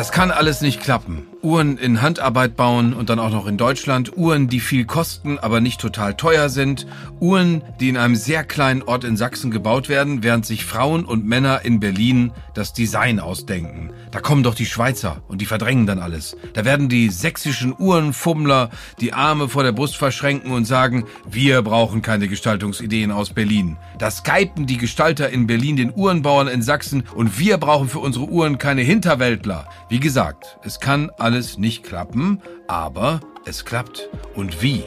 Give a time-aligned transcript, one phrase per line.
[0.00, 1.29] Das kann alles nicht klappen.
[1.42, 4.16] Uhren in Handarbeit bauen und dann auch noch in Deutschland.
[4.16, 6.86] Uhren, die viel kosten, aber nicht total teuer sind.
[7.18, 11.26] Uhren, die in einem sehr kleinen Ort in Sachsen gebaut werden, während sich Frauen und
[11.26, 13.90] Männer in Berlin das Design ausdenken.
[14.10, 16.36] Da kommen doch die Schweizer und die verdrängen dann alles.
[16.52, 18.70] Da werden die sächsischen Uhrenfummler
[19.00, 23.76] die Arme vor der Brust verschränken und sagen, wir brauchen keine Gestaltungsideen aus Berlin.
[23.98, 28.26] Da skypen die Gestalter in Berlin den Uhrenbauern in Sachsen und wir brauchen für unsere
[28.26, 29.68] Uhren keine Hinterwäldler.
[29.88, 34.08] Wie gesagt, es kann alles nicht klappen, aber es klappt.
[34.34, 34.84] Und wie?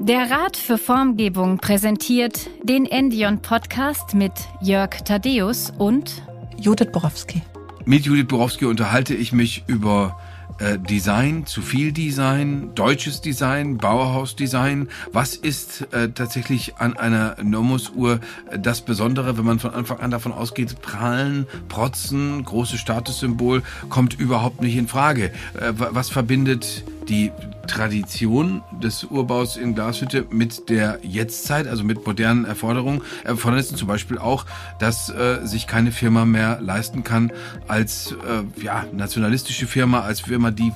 [0.00, 6.22] Der Rat für Formgebung präsentiert den Endion Podcast mit Jörg Thaddeus und
[6.58, 7.40] Judith Borowski.
[7.84, 10.18] Mit Judith Borowski unterhalte ich mich über
[10.58, 14.88] äh, Design, zu viel Design, deutsches Design, Bauhausdesign.
[15.12, 20.10] Was ist äh, tatsächlich an einer Nomus-Uhr äh, das Besondere, wenn man von Anfang an
[20.10, 25.26] davon ausgeht, prallen, protzen, großes Statussymbol, kommt überhaupt nicht in Frage.
[25.54, 27.32] Äh, was verbindet die
[27.66, 34.18] Tradition des Urbaus in Glashütte mit der Jetztzeit, also mit modernen Erforderungen, Erfordernissen zum Beispiel
[34.18, 34.46] auch,
[34.78, 37.32] dass äh, sich keine Firma mehr leisten kann,
[37.68, 40.72] als äh, ja, nationalistische Firma, als Firma, die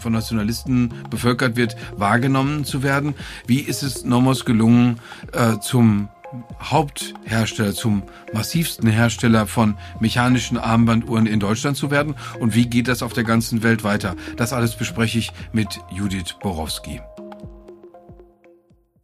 [0.00, 3.14] von Nationalisten bevölkert wird, wahrgenommen zu werden.
[3.46, 4.98] Wie ist es Nomos gelungen,
[5.32, 6.08] äh, zum
[6.60, 13.02] Haupthersteller, zum massivsten Hersteller von mechanischen Armbanduhren in Deutschland zu werden und wie geht das
[13.02, 14.16] auf der ganzen Welt weiter?
[14.36, 17.00] Das alles bespreche ich mit Judith Borowski.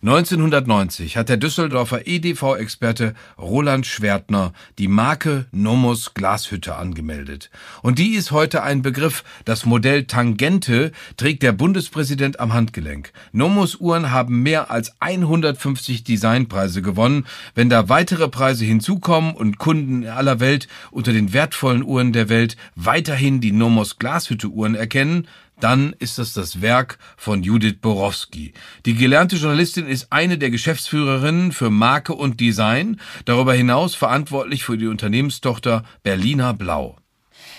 [0.02, 7.50] 1990 hat der Düsseldorfer EDV-Experte Roland Schwertner die Marke Nomos Glashütte angemeldet.
[7.80, 9.24] Und die ist heute ein Begriff.
[9.46, 13.10] Das Modell Tangente trägt der Bundespräsident am Handgelenk.
[13.32, 17.24] Nomos Uhren haben mehr als 150 Designpreise gewonnen.
[17.54, 22.28] Wenn da weitere Preise hinzukommen und Kunden in aller Welt unter den wertvollen Uhren der
[22.28, 25.26] Welt weiterhin die Nomos Glashütte Uhren erkennen,
[25.60, 28.52] dann ist das das Werk von Judith Borowski.
[28.84, 34.76] Die gelernte Journalistin ist eine der Geschäftsführerinnen für Marke und Design, darüber hinaus verantwortlich für
[34.76, 36.96] die Unternehmenstochter Berliner Blau.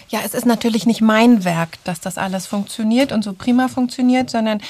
[0.09, 4.29] Ja, es ist natürlich nicht mein Werk, dass das alles funktioniert und so prima funktioniert,
[4.29, 4.61] sondern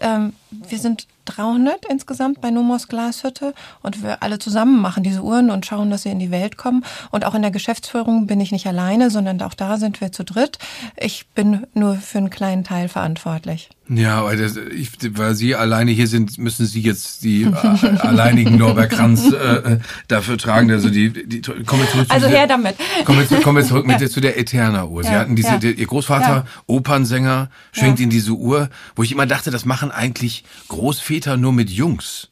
[0.00, 5.50] ähm, wir sind 300 insgesamt bei Nomos Glashütte und wir alle zusammen machen diese Uhren
[5.50, 6.84] und schauen, dass sie in die Welt kommen.
[7.10, 10.24] Und auch in der Geschäftsführung bin ich nicht alleine, sondern auch da sind wir zu
[10.24, 10.58] dritt.
[10.96, 13.70] Ich bin nur für einen kleinen Teil verantwortlich.
[13.88, 17.52] Ja, weil, das, ich, weil Sie alleine hier sind, müssen Sie jetzt die äh,
[17.98, 19.78] alleinigen Lorbeerkranz äh,
[20.08, 20.72] dafür tragen.
[20.72, 22.06] Also die, die kommen wir zurück.
[22.08, 22.74] Also her damit.
[23.04, 24.08] Kommen wir, kommen wir zurück mit ja.
[24.08, 25.04] zu der Eterna-Uhr.
[25.04, 25.60] Sie ja, hatten diese, ja.
[25.60, 26.46] Ihr Großvater.
[26.66, 30.35] Opernsänger, schenkt Ihnen diese Uhr, wo ich immer dachte, das machen eigentlich
[30.68, 32.30] Großväter nur mit Jungs.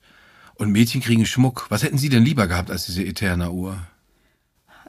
[0.54, 1.66] Und Mädchen kriegen Schmuck.
[1.68, 3.78] Was hätten Sie denn lieber gehabt als diese Eterna-Uhr?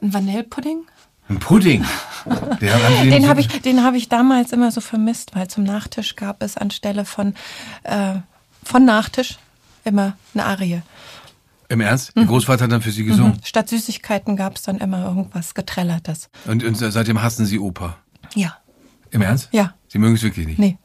[0.00, 0.84] Ein Vanillepudding?
[1.28, 1.84] Ein Pudding.
[2.60, 6.42] Den, den habe ich, den habe ich damals immer so vermisst, weil zum Nachtisch gab
[6.42, 7.34] es anstelle von
[7.84, 8.16] äh,
[8.64, 9.38] von Nachtisch
[9.84, 10.82] immer eine Arie.
[11.68, 12.14] Im Ernst?
[12.14, 12.22] Mhm.
[12.22, 13.34] Ihr Großvater hat dann für Sie gesungen?
[13.34, 13.44] Mhm.
[13.44, 16.30] Statt Süßigkeiten gab es dann immer irgendwas Geträllertes.
[16.46, 17.96] Und, und seitdem hassen Sie Oper?
[18.34, 18.56] Ja.
[19.10, 19.48] Im Ernst?
[19.52, 19.74] Ja.
[19.88, 20.58] Sie mögen es wirklich nicht?
[20.58, 20.78] Nee.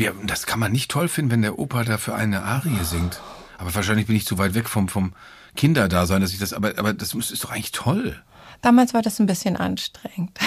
[0.00, 3.20] Wie, das kann man nicht toll finden, wenn der Opa dafür eine Arie singt.
[3.58, 5.12] Aber wahrscheinlich bin ich zu weit weg vom, vom
[5.56, 8.16] Kinderdasein, dass ich das, aber, aber das ist doch eigentlich toll.
[8.62, 10.38] Damals war das ein bisschen anstrengend.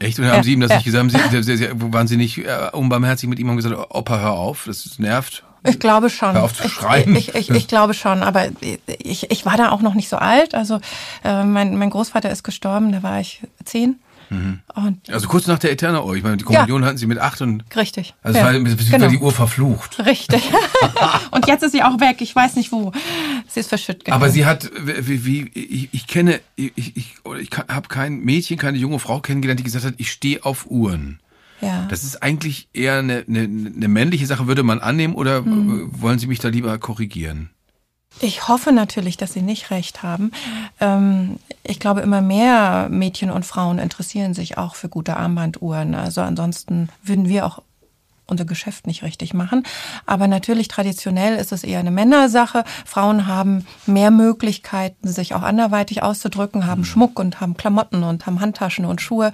[0.00, 0.18] Echt?
[0.18, 0.76] Und haben ja, Sie ihm das ja.
[0.78, 1.14] nicht gesagt?
[1.14, 4.98] Haben Sie, waren Sie nicht äh, unbarmherzig mit ihm und gesagt, Opa, hör auf, das
[4.98, 5.44] nervt?
[5.62, 6.34] Ich glaube schon.
[6.34, 7.14] Hör auf zu schreien.
[7.14, 8.48] Ich, ich, ich, ich glaube schon, aber
[8.98, 10.54] ich, ich war da auch noch nicht so alt.
[10.54, 10.80] Also
[11.24, 14.00] äh, mein, mein Großvater ist gestorben, da war ich zehn.
[14.28, 14.60] Mhm.
[15.08, 16.16] also kurz nach der Eterna Uhr.
[16.16, 16.88] Ich meine, die Kommunion ja.
[16.88, 17.64] hatten sie mit acht und.
[17.76, 18.14] Richtig.
[18.22, 18.44] Also ja.
[18.44, 19.08] war, genau.
[19.08, 20.04] die Uhr verflucht.
[20.04, 20.42] Richtig.
[21.30, 22.16] und jetzt ist sie auch weg.
[22.20, 22.92] Ich weiß nicht wo.
[23.46, 24.10] Sie ist verschüttet.
[24.10, 28.78] Aber sie hat, wie, wie ich, ich kenne, ich, ich, ich habe kein Mädchen, keine
[28.78, 31.20] junge Frau kennengelernt, die gesagt hat, ich stehe auf Uhren.
[31.60, 31.86] Ja.
[31.88, 35.90] Das ist eigentlich eher eine, eine, eine männliche Sache, würde man annehmen, oder mhm.
[36.00, 37.50] wollen Sie mich da lieber korrigieren?
[38.20, 40.30] Ich hoffe natürlich, dass Sie nicht recht haben.
[40.80, 45.94] Ähm, ich glaube, immer mehr Mädchen und Frauen interessieren sich auch für gute Armbanduhren.
[45.94, 47.62] Also ansonsten würden wir auch
[48.26, 49.62] unser Geschäft nicht richtig machen.
[50.04, 52.64] Aber natürlich traditionell ist es eher eine Männersache.
[52.84, 56.86] Frauen haben mehr Möglichkeiten, sich auch anderweitig auszudrücken, haben mhm.
[56.86, 59.32] Schmuck und haben Klamotten und haben Handtaschen und Schuhe.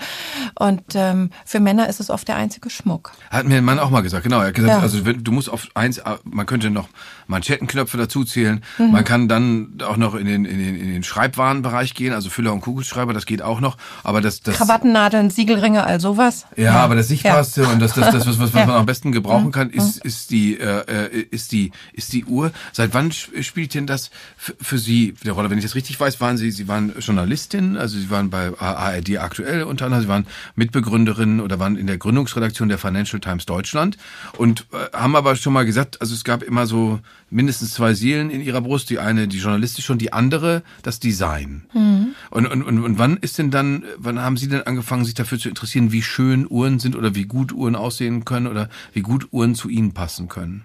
[0.55, 3.13] Und ähm, für Männer ist es oft der einzige Schmuck.
[3.31, 4.41] Hat mir ein Mann auch mal gesagt, genau.
[4.41, 4.81] Er hat gesagt, ja.
[4.81, 6.89] also du musst auf eins, man könnte noch
[7.33, 8.63] Manschettenknöpfe dazu zählen.
[8.79, 8.93] Mhm.
[8.93, 12.53] Man kann dann auch noch in den, in den, in den Schreibwarenbereich gehen, also Füller
[12.53, 13.77] und Kugelschreiber, das geht auch noch.
[14.05, 16.47] Aber das, das Krawattennadeln, Siegelringe, all sowas.
[16.57, 16.73] Ja, ja.
[16.75, 17.69] aber das Sichtbarste ja.
[17.69, 21.09] und das, das, das, was, was man am besten gebrauchen kann, ist, ist die, äh,
[21.09, 22.53] äh, ist die, ist die Uhr.
[22.73, 25.51] Seit wann spielt denn das für Sie eine Rolle?
[25.51, 29.19] Wenn ich das richtig weiß, waren Sie, Sie waren Journalistin, also Sie waren bei ARD
[29.19, 33.97] aktuell unter anderem, Sie waren Mitbegründerin oder waren in der Gründungsredaktion der Financial Times Deutschland
[34.37, 37.01] und äh, haben aber schon mal gesagt, also es gab immer so
[37.33, 41.65] mindestens zwei Seelen in Ihrer Brust, die eine die journalistische und die andere das Design.
[41.73, 42.15] Mhm.
[42.31, 45.39] Und, und, und, und wann ist denn dann, wann haben Sie denn angefangen, sich dafür
[45.39, 49.29] zu interessieren, wie schön Uhren sind oder wie gut Uhren aussehen können oder wie gut
[49.33, 50.65] Uhren zu Ihnen passen können?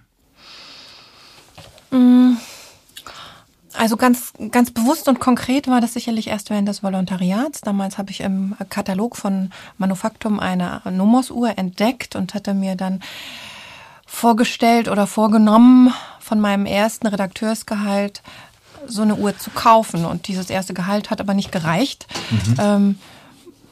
[1.91, 2.33] Mm.
[3.73, 7.61] Also ganz, ganz bewusst und konkret war das sicherlich erst während des Volontariats.
[7.61, 13.01] Damals habe ich im Katalog von Manufaktum eine Nomos-Uhr entdeckt und hatte mir dann
[14.07, 15.93] vorgestellt oder vorgenommen,
[16.27, 18.21] von meinem ersten Redakteursgehalt
[18.85, 20.05] so eine Uhr zu kaufen.
[20.05, 22.05] Und dieses erste Gehalt hat aber nicht gereicht.
[22.29, 22.55] Mhm.
[22.59, 22.99] Ähm,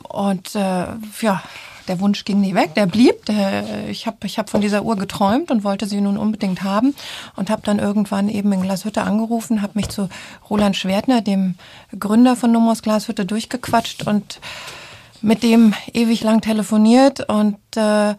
[0.07, 0.87] und äh,
[1.21, 1.43] ja,
[1.89, 3.25] der Wunsch ging nie weg, der blieb.
[3.25, 6.95] Der, ich habe ich hab von dieser Uhr geträumt und wollte sie nun unbedingt haben
[7.35, 10.07] und habe dann irgendwann eben in Glashütte angerufen, habe mich zu
[10.49, 11.55] Roland Schwertner, dem
[11.99, 14.39] Gründer von Nomos Glashütte, durchgequatscht und
[15.21, 18.15] mit dem ewig lang telefoniert und äh,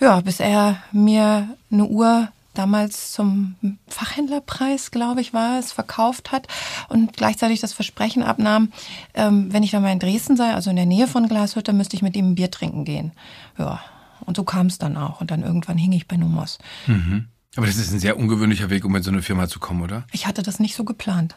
[0.00, 3.54] ja, bis er mir eine Uhr damals zum
[3.86, 6.48] Fachhändlerpreis, glaube ich, war es, verkauft hat
[6.88, 8.72] und gleichzeitig das Versprechen abnahm,
[9.14, 11.96] ähm, wenn ich dann mal in Dresden sei, also in der Nähe von Glashütte, müsste
[11.96, 13.12] ich mit ihm ein Bier trinken gehen.
[13.58, 13.80] Ja,
[14.26, 15.20] und so kam es dann auch.
[15.20, 16.58] Und dann irgendwann hing ich bei Numos.
[16.86, 17.28] Mhm.
[17.56, 20.06] Aber das ist ein sehr ungewöhnlicher Weg, um in so eine Firma zu kommen, oder?
[20.12, 21.36] Ich hatte das nicht so geplant.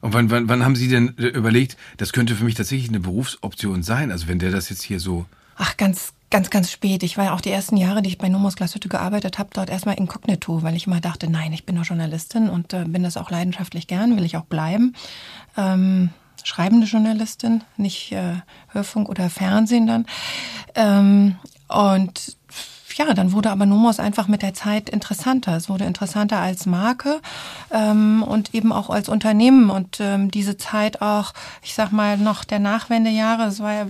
[0.00, 3.82] Und wann, wann, wann haben Sie denn überlegt, das könnte für mich tatsächlich eine Berufsoption
[3.82, 4.10] sein?
[4.10, 5.26] Also wenn der das jetzt hier so.
[5.56, 7.02] Ach, ganz, ganz, ganz spät.
[7.02, 9.68] Ich war ja auch die ersten Jahre, die ich bei Nomos Glashütte gearbeitet habe, dort
[9.68, 13.16] erstmal inkognito, weil ich immer dachte, nein, ich bin doch Journalistin und äh, bin das
[13.16, 14.94] auch leidenschaftlich gern, will ich auch bleiben.
[15.56, 16.10] Ähm,
[16.44, 18.36] schreibende Journalistin, nicht äh,
[18.68, 20.06] Hörfunk oder Fernsehen dann.
[20.74, 21.36] Ähm,
[21.68, 22.36] und
[22.94, 25.56] ja, dann wurde aber Nomos einfach mit der Zeit interessanter.
[25.56, 27.20] Es wurde interessanter als Marke
[27.70, 29.70] ähm, und eben auch als Unternehmen.
[29.70, 31.32] Und ähm, diese Zeit auch,
[31.62, 33.86] ich sag mal, noch der Nachwendejahre, es war ja,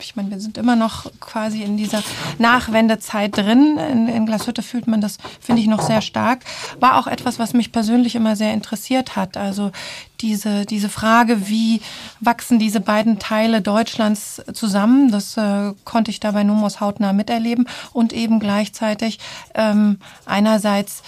[0.00, 2.02] ich meine, wir sind immer noch quasi in dieser
[2.38, 3.78] Nachwendezeit drin.
[3.78, 6.40] In, in Glashütte fühlt man das, finde ich, noch sehr stark.
[6.80, 9.36] War auch etwas, was mich persönlich immer sehr interessiert hat.
[9.36, 9.72] Also
[10.20, 11.80] diese, diese Frage, wie
[12.20, 17.68] wachsen diese beiden Teile Deutschlands zusammen, das äh, konnte ich dabei Nomos hautnah miterleben.
[17.92, 19.18] Und eben gleichzeitig
[19.54, 21.02] ähm, einerseits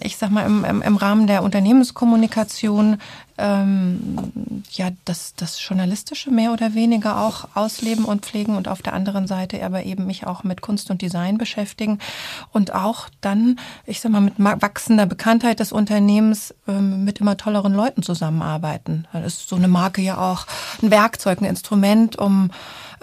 [0.00, 2.98] ich sag mal, im, im, im Rahmen der Unternehmenskommunikation
[3.36, 8.92] ähm, ja das, das Journalistische mehr oder weniger auch ausleben und pflegen und auf der
[8.92, 11.98] anderen Seite aber eben mich auch mit Kunst und Design beschäftigen
[12.52, 17.74] und auch dann, ich sag mal, mit wachsender Bekanntheit des Unternehmens ähm, mit immer tolleren
[17.74, 19.06] Leuten zusammenarbeiten.
[19.12, 20.46] Da ist so eine Marke ja auch
[20.82, 22.50] ein Werkzeug, ein Instrument, um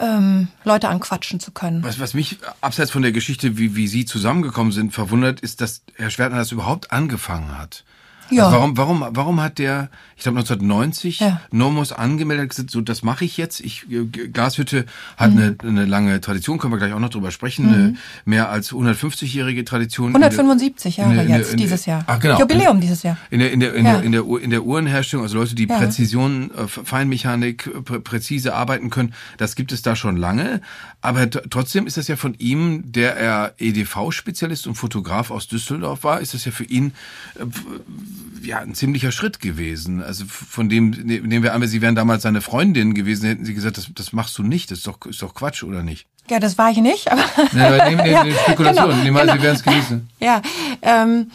[0.02, 1.84] ähm, Leute anquatschen zu können.
[1.84, 5.84] Was, was mich abseits von der Geschichte, wie, wie Sie zusammengekommen sind, verwundert, ist, dass
[5.96, 7.86] Herr Schwertner das überhaupt angefangen hat.
[8.30, 8.46] Ja.
[8.46, 9.90] Also warum, warum, warum hat der,
[10.22, 11.42] ich glaube 1990, ja.
[11.50, 13.60] Nomos angemeldet, gesagt, so das mache ich jetzt.
[13.60, 13.88] Ich,
[14.32, 14.86] Glashütte
[15.18, 15.38] hat mhm.
[15.38, 17.74] eine, eine lange Tradition, können wir gleich auch noch drüber sprechen, mhm.
[17.74, 17.96] eine
[18.26, 20.10] mehr als 150-jährige Tradition.
[20.10, 22.04] 175 Jahre eine, jetzt, eine, dieses Jahr.
[22.06, 22.38] Ach, genau.
[22.38, 23.18] Jubiläum dieses Jahr.
[23.32, 23.94] In der, in der, in, ja.
[23.94, 25.76] der, in, der, in der Uhrenherstellung, also Leute, die ja.
[25.76, 30.62] Präzision, äh, Feinmechanik, prä präzise arbeiten können, das gibt es da schon lange.
[31.02, 36.22] Aber trotzdem ist das ja von ihm, der er EDV-Spezialist und Fotograf aus Düsseldorf war,
[36.22, 36.94] ist das ja für ihn
[37.40, 40.04] äh, ja ein ziemlicher Schritt gewesen.
[40.12, 43.54] Also von dem ne, nehmen wir an, Sie wären damals seine Freundin gewesen, hätten Sie
[43.54, 46.06] gesagt, das, das machst du nicht, das ist doch, ist doch Quatsch, oder nicht?
[46.30, 47.24] Ja, das war ich nicht, aber.
[47.54, 49.34] Ja, nehmen, nehmen, ja, Spekulation, genau, nehmen genau.
[49.34, 50.10] Sie wären es gewesen.
[50.20, 50.42] Ja,
[50.82, 51.32] ähm,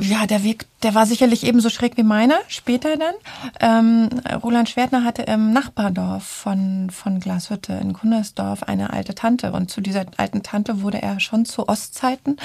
[0.00, 3.14] ja, der Weg, der war sicherlich ebenso schräg wie meiner, später dann.
[3.60, 4.08] Ähm,
[4.42, 9.52] Roland Schwertner hatte im Nachbardorf von, von Glashütte in Kundersdorf eine alte Tante.
[9.52, 12.36] Und zu dieser alten Tante wurde er schon zu Ostzeiten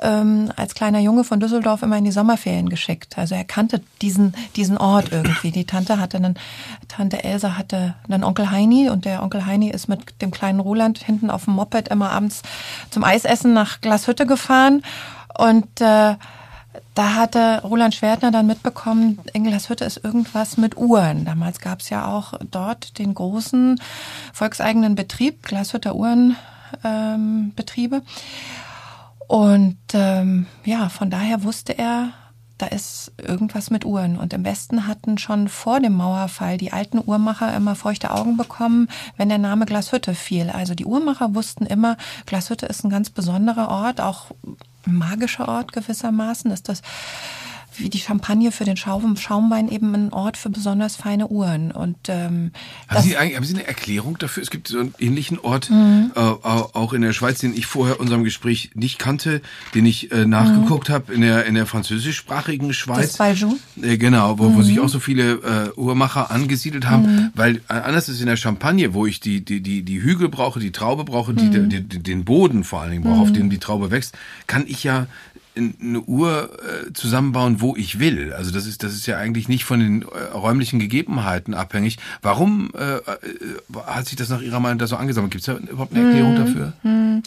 [0.00, 3.16] ähm, als kleiner Junge von Düsseldorf immer in die Sommerferien geschickt.
[3.16, 5.50] Also er kannte diesen, diesen Ort irgendwie.
[5.50, 6.38] Die Tante hatte einen,
[6.88, 10.98] Tante Elsa hatte einen Onkel Heini und der Onkel Heini ist mit dem kleinen Roland
[10.98, 12.42] hinten auf dem Moped immer abends
[12.90, 14.82] zum Eisessen nach Glashütte gefahren.
[15.38, 16.14] Und äh,
[16.94, 21.24] da hatte Roland Schwertner dann mitbekommen, Engelshütte ist irgendwas mit Uhren.
[21.24, 23.80] Damals gab es ja auch dort den großen
[24.32, 27.96] volkseigenen Betrieb, Glashütter Uhrenbetriebe.
[27.96, 28.02] Ähm,
[29.28, 32.12] und ähm, ja, von daher wusste er,
[32.58, 34.16] da ist irgendwas mit Uhren.
[34.16, 38.88] Und im Westen hatten schon vor dem Mauerfall die alten Uhrmacher immer feuchte Augen bekommen,
[39.16, 40.50] wenn der Name Glashütte fiel.
[40.50, 44.26] Also die Uhrmacher wussten immer, Glashütte ist ein ganz besonderer Ort, auch
[44.86, 46.50] magischer Ort gewissermaßen.
[46.50, 46.82] Ist das
[47.78, 51.70] wie die Champagne für den Schaum, Schaumwein eben ein Ort für besonders feine Uhren.
[51.70, 52.52] Und ähm,
[52.88, 54.42] haben, Sie eigentlich, haben Sie eine Erklärung dafür?
[54.42, 56.12] Es gibt so einen ähnlichen Ort mhm.
[56.14, 59.40] äh, auch in der Schweiz, den ich vorher unserem Gespräch nicht kannte,
[59.74, 60.92] den ich äh, nachgeguckt mhm.
[60.92, 63.08] habe in der in der französischsprachigen Schweiz.
[63.08, 63.56] Das Baljou?
[63.80, 64.56] Äh, genau, wo, mhm.
[64.56, 65.32] wo sich auch so viele
[65.76, 67.30] äh, Uhrmacher angesiedelt haben, mhm.
[67.34, 70.60] weil äh, anders ist in der Champagne, wo ich die die die die Hügel brauche,
[70.60, 71.68] die Traube brauche, die, mhm.
[71.68, 73.34] die, die den Boden vor allen Dingen brauche, auf mhm.
[73.34, 74.16] dem die Traube wächst,
[74.46, 75.06] kann ich ja
[75.56, 78.32] eine Uhr äh, zusammenbauen, wo ich will.
[78.32, 81.98] Also das ist das ist ja eigentlich nicht von den äh, räumlichen Gegebenheiten abhängig.
[82.22, 83.00] Warum äh, äh,
[83.86, 85.32] hat sich das nach Ihrer Meinung da so angesammelt?
[85.32, 86.72] Gibt es da überhaupt eine Erklärung hm, dafür?
[86.82, 87.22] Hm.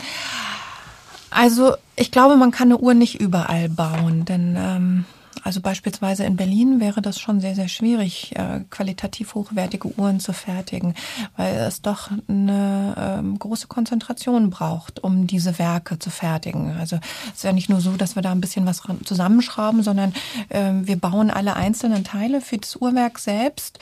[1.32, 5.06] Also ich glaube, man kann eine Uhr nicht überall bauen, denn ähm,
[5.44, 10.34] also beispielsweise in Berlin wäre das schon sehr, sehr schwierig, äh, qualitativ hochwertige Uhren zu
[10.34, 10.96] fertigen,
[11.38, 16.76] weil es doch eine ähm, große Konzentration braucht, um diese Werke zu fertigen.
[16.78, 20.14] Also es ist ja nicht nur so, dass wir da ein bisschen was zusammenschrauben, sondern
[20.50, 23.80] äh, wir bauen alle einzelnen Teile für das Uhrwerk selbst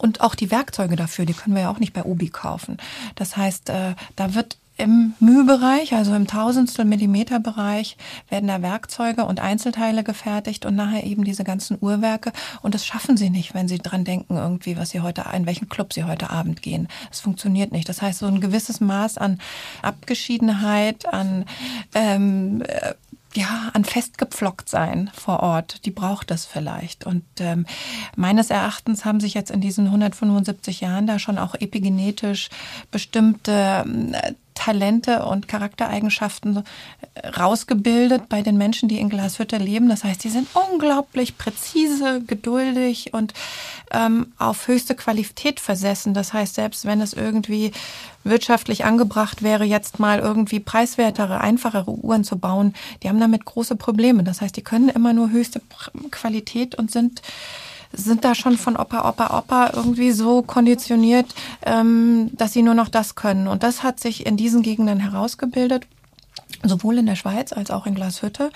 [0.00, 2.78] und auch die Werkzeuge dafür, die können wir ja auch nicht bei Obi kaufen.
[3.16, 7.96] Das heißt, äh, da wird im Mühbereich, also im Tausendstel Millimeter Bereich,
[8.28, 12.32] werden da Werkzeuge und Einzelteile gefertigt und nachher eben diese ganzen Uhrwerke.
[12.62, 15.68] Und das schaffen sie nicht, wenn sie dran denken, irgendwie, was sie heute, in welchen
[15.68, 16.88] Club sie heute Abend gehen.
[17.10, 17.88] Es funktioniert nicht.
[17.88, 19.38] Das heißt, so ein gewisses Maß an
[19.82, 21.44] Abgeschiedenheit, an
[21.94, 22.94] ähm, äh,
[23.34, 27.06] ja, an festgepflockt sein vor Ort, die braucht es vielleicht.
[27.06, 27.64] Und ähm,
[28.16, 32.48] meines Erachtens haben sich jetzt in diesen 175 Jahren da schon auch epigenetisch
[32.90, 36.64] bestimmte äh, Talente und Charaktereigenschaften
[37.14, 39.88] äh, rausgebildet bei den Menschen, die in Glashütte leben.
[39.88, 43.32] Das heißt, die sind unglaublich präzise, geduldig und
[43.90, 46.12] ähm, auf höchste Qualität versessen.
[46.12, 47.72] Das heißt, selbst wenn es irgendwie
[48.22, 53.76] wirtschaftlich angebracht wäre, jetzt mal irgendwie preiswertere, einfachere Uhren zu bauen, die haben damit große
[53.76, 54.24] Probleme.
[54.24, 55.62] Das heißt, die können immer nur höchste
[56.10, 57.22] Qualität und sind
[57.92, 61.26] sind da schon von Opa, Opa, Opa irgendwie so konditioniert,
[61.62, 63.48] ähm, dass sie nur noch das können.
[63.48, 65.86] Und das hat sich in diesen Gegenden herausgebildet,
[66.62, 68.50] sowohl in der Schweiz als auch in Glashütte.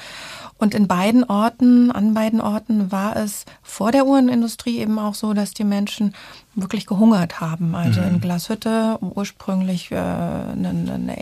[0.56, 5.34] Und in beiden Orten, an beiden Orten war es vor der Uhrenindustrie eben auch so,
[5.34, 6.14] dass die Menschen
[6.54, 7.74] wirklich gehungert haben.
[7.74, 8.06] Also mhm.
[8.06, 11.16] in Glashütte ursprünglich äh, eine, eine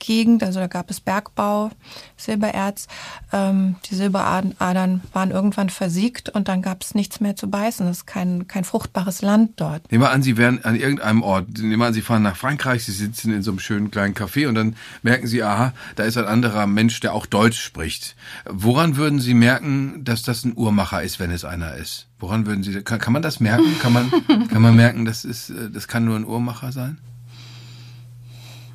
[0.00, 1.70] Erzgegend, also da gab es Bergbau,
[2.16, 2.88] Silbererz.
[3.32, 7.86] Ähm, die Silberadern waren irgendwann versiegt und dann gab es nichts mehr zu beißen.
[7.86, 9.92] Das ist kein, kein fruchtbares Land dort.
[9.92, 11.48] Nehmen wir an, Sie wären an irgendeinem Ort.
[11.58, 14.48] Nehmen wir an, Sie fahren nach Frankreich, Sie sitzen in so einem schönen kleinen Café
[14.48, 18.16] und dann merken Sie, aha, da ist ein anderer Mensch, der auch Deutsch spricht.
[18.48, 22.06] Woran würden Sie merken, dass das ein Uhrmacher ist, wenn es einer ist?
[22.18, 23.78] Woran würden Sie, kann, kann man das merken?
[23.82, 24.10] Kann man,
[24.48, 26.98] kann man merken, das ist, äh, das kann nur ein Uhrmacher sein?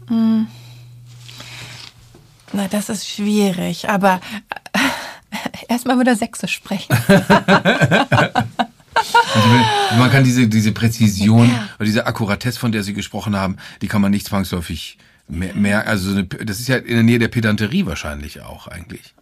[0.08, 0.48] Hm.
[2.56, 4.22] Na, das ist schwierig, aber
[4.72, 4.80] äh,
[5.68, 6.96] erstmal wieder Sächsisch sprechen.
[8.98, 11.68] Also man kann diese, diese Präzision ja.
[11.78, 14.98] oder diese Akkuratesse, von der Sie gesprochen haben, die kann man nicht zwangsläufig
[15.28, 19.14] mehr, also das ist ja in der Nähe der Pedanterie wahrscheinlich auch eigentlich.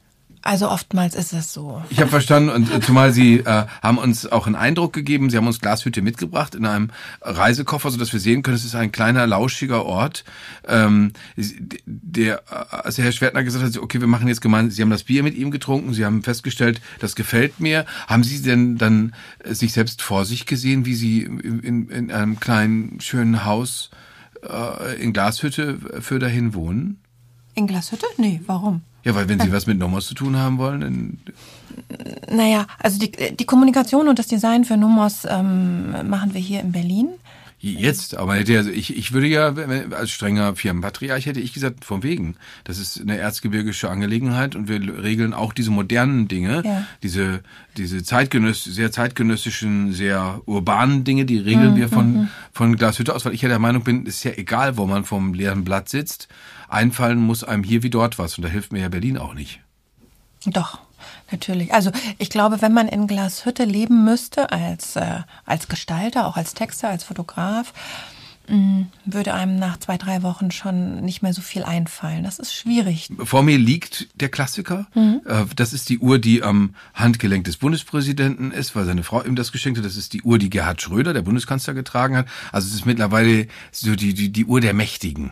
[0.45, 1.81] Also oftmals ist es so.
[1.89, 5.29] Ich habe verstanden und äh, zumal Sie äh, haben uns auch einen Eindruck gegeben.
[5.29, 6.89] Sie haben uns Glashütte mitgebracht in einem
[7.21, 10.25] Reisekoffer, so dass wir sehen können, es ist ein kleiner lauschiger Ort.
[10.67, 11.13] Ähm,
[11.85, 14.71] der, als der Herr Schwertner gesagt hat, okay, wir machen jetzt gemeinsam.
[14.71, 15.93] Sie haben das Bier mit ihm getrunken.
[15.93, 17.85] Sie haben festgestellt, das gefällt mir.
[18.07, 22.41] Haben Sie denn dann äh, sich selbst vor sich gesehen, wie Sie in, in einem
[22.41, 23.91] kleinen schönen Haus
[24.41, 26.99] äh, in Glashütte für dahin wohnen?
[27.55, 28.07] In Glashütte?
[28.17, 28.81] Nee, warum?
[29.03, 31.17] Ja, weil wenn Sie was mit Nomos zu tun haben wollen, dann...
[32.31, 36.71] Naja, also die, die Kommunikation und das Design für Nomos ähm, machen wir hier in
[36.71, 37.09] Berlin.
[37.65, 39.53] Jetzt, aber ich, ich würde ja,
[39.91, 42.35] als strenger Firmenpatriarch hätte ich gesagt, von wegen.
[42.65, 46.85] Das ist eine erzgebirgische Angelegenheit und wir regeln auch diese modernen Dinge, ja.
[47.03, 47.39] diese,
[47.77, 51.77] diese zeitgenöss, sehr zeitgenössischen, sehr urbanen Dinge, die regeln mhm.
[51.77, 52.27] wir von, mhm.
[52.51, 55.33] von Glashütte aus, weil ich ja der Meinung bin, ist ja egal, wo man vom
[55.33, 56.27] leeren Blatt sitzt
[56.73, 58.37] einfallen muss einem hier wie dort was.
[58.37, 59.61] Und da hilft mir ja Berlin auch nicht.
[60.45, 60.79] Doch,
[61.31, 61.73] natürlich.
[61.73, 66.53] Also ich glaube, wenn man in Glashütte leben müsste, als, äh, als Gestalter, auch als
[66.53, 67.73] Texter, als Fotograf,
[68.47, 72.23] mh, mm, würde einem nach zwei, drei Wochen schon nicht mehr so viel einfallen.
[72.23, 73.09] Das ist schwierig.
[73.23, 74.87] Vor mir liegt der Klassiker.
[74.93, 75.21] Mhm.
[75.25, 79.35] Äh, das ist die Uhr, die am Handgelenk des Bundespräsidenten ist, weil seine Frau ihm
[79.35, 79.85] das geschenkt hat.
[79.85, 82.27] Das ist die Uhr, die Gerhard Schröder, der Bundeskanzler, getragen hat.
[82.51, 85.31] Also es ist mittlerweile so die, die, die Uhr der Mächtigen.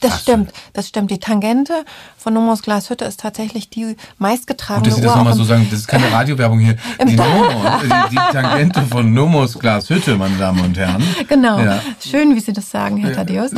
[0.00, 1.10] Das stimmt, das stimmt.
[1.10, 1.84] Die Tangente
[2.16, 6.10] von Nomos Glashütte ist tatsächlich die meistgetragene Sie das nochmal so sagen, das ist keine
[6.10, 6.76] Radiowerbung hier.
[7.06, 7.48] Die, Nomo,
[7.82, 11.04] die, die, Tangente von Nomos Glashütte, meine Damen und Herren.
[11.28, 11.60] Genau.
[11.60, 11.80] Ja.
[12.00, 13.16] Schön, wie Sie das sagen, Herr ja.
[13.16, 13.50] Thaddeus.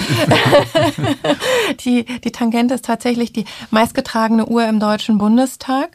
[1.85, 5.91] die, die Tangente ist tatsächlich die meistgetragene Uhr im Deutschen Bundestag.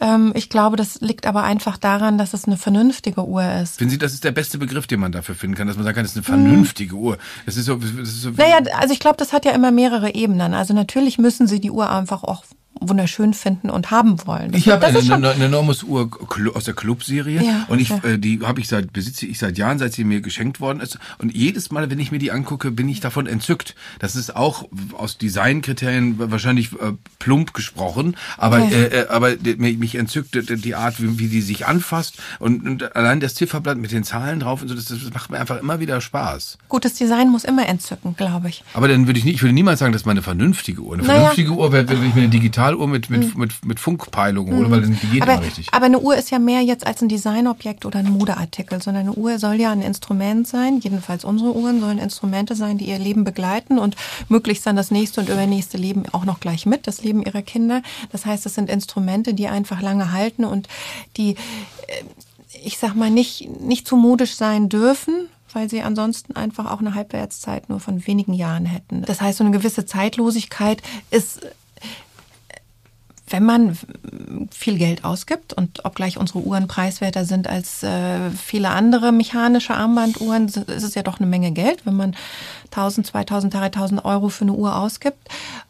[0.00, 3.78] Ähm, ich glaube, das liegt aber einfach daran, dass es eine vernünftige Uhr ist.
[3.78, 5.96] Finden Sie, das ist der beste Begriff, den man dafür finden kann, dass man sagen
[5.96, 6.98] kann, das ist eine vernünftige hm.
[6.98, 7.18] Uhr.
[7.46, 10.14] Das ist so, das ist so naja, also ich glaube, das hat ja immer mehrere
[10.14, 10.54] Ebenen.
[10.54, 12.44] Also natürlich müssen Sie die Uhr einfach auch
[12.80, 14.52] wunderschön finden und haben wollen.
[14.52, 16.10] Das ich habe eine, eine, eine Normos Uhr
[16.54, 17.98] aus der Club-Serie ja, und ich, ja.
[18.04, 20.98] äh, die habe ich seit besitze ich seit Jahren, seit sie mir geschenkt worden ist.
[21.18, 23.74] Und jedes Mal, wenn ich mir die angucke, bin ich davon entzückt.
[23.98, 28.70] Das ist auch aus Designkriterien wahrscheinlich äh, plump gesprochen, aber ja.
[28.70, 33.20] äh, äh aber mich entzückt die Art, wie, wie die sich anfasst und, und allein
[33.20, 36.00] das Zifferblatt mit den Zahlen drauf und so, das, das macht mir einfach immer wieder
[36.00, 36.58] Spaß.
[36.68, 38.64] Gutes Design muss immer entzücken, glaube ich.
[38.74, 40.94] Aber dann würde ich nicht, ich würde niemals sagen, das ist meine vernünftige Uhr.
[40.94, 41.14] Eine naja.
[41.14, 43.40] vernünftige Uhr wäre, wenn ich mir eine digital Digitaluhr mit, mit, mhm.
[43.40, 44.70] mit, mit Funkpeilung hole, mhm.
[44.70, 45.68] weil die geht aber, immer richtig.
[45.72, 49.14] Aber eine Uhr ist ja mehr jetzt als ein Designobjekt oder ein Modeartikel, sondern eine
[49.14, 50.80] Uhr soll ja ein Instrument sein.
[50.80, 53.96] Jedenfalls unsere Uhren sollen Instrumente sein, die ihr Leben begleiten und
[54.28, 57.82] möglichst dann das nächste und übernächste Leben auch noch gleich mit, das Leben ihrer Kinder.
[58.12, 60.68] Das heißt, es sind Instrumente, die einfach lange halten und
[61.16, 61.36] die, äh,
[62.64, 66.94] ich sag mal, nicht, nicht zu modisch sein dürfen, weil sie ansonsten einfach auch eine
[66.94, 69.02] Halbwertszeit nur von wenigen Jahren hätten.
[69.02, 71.40] Das heißt, so eine gewisse Zeitlosigkeit ist
[73.30, 73.76] wenn man
[74.50, 80.46] viel Geld ausgibt und obgleich unsere Uhren preiswerter sind als äh, viele andere mechanische Armbanduhren,
[80.46, 82.16] ist es ja doch eine Menge Geld, wenn man
[82.66, 85.28] 1000, 2000, 3000 Euro für eine Uhr ausgibt.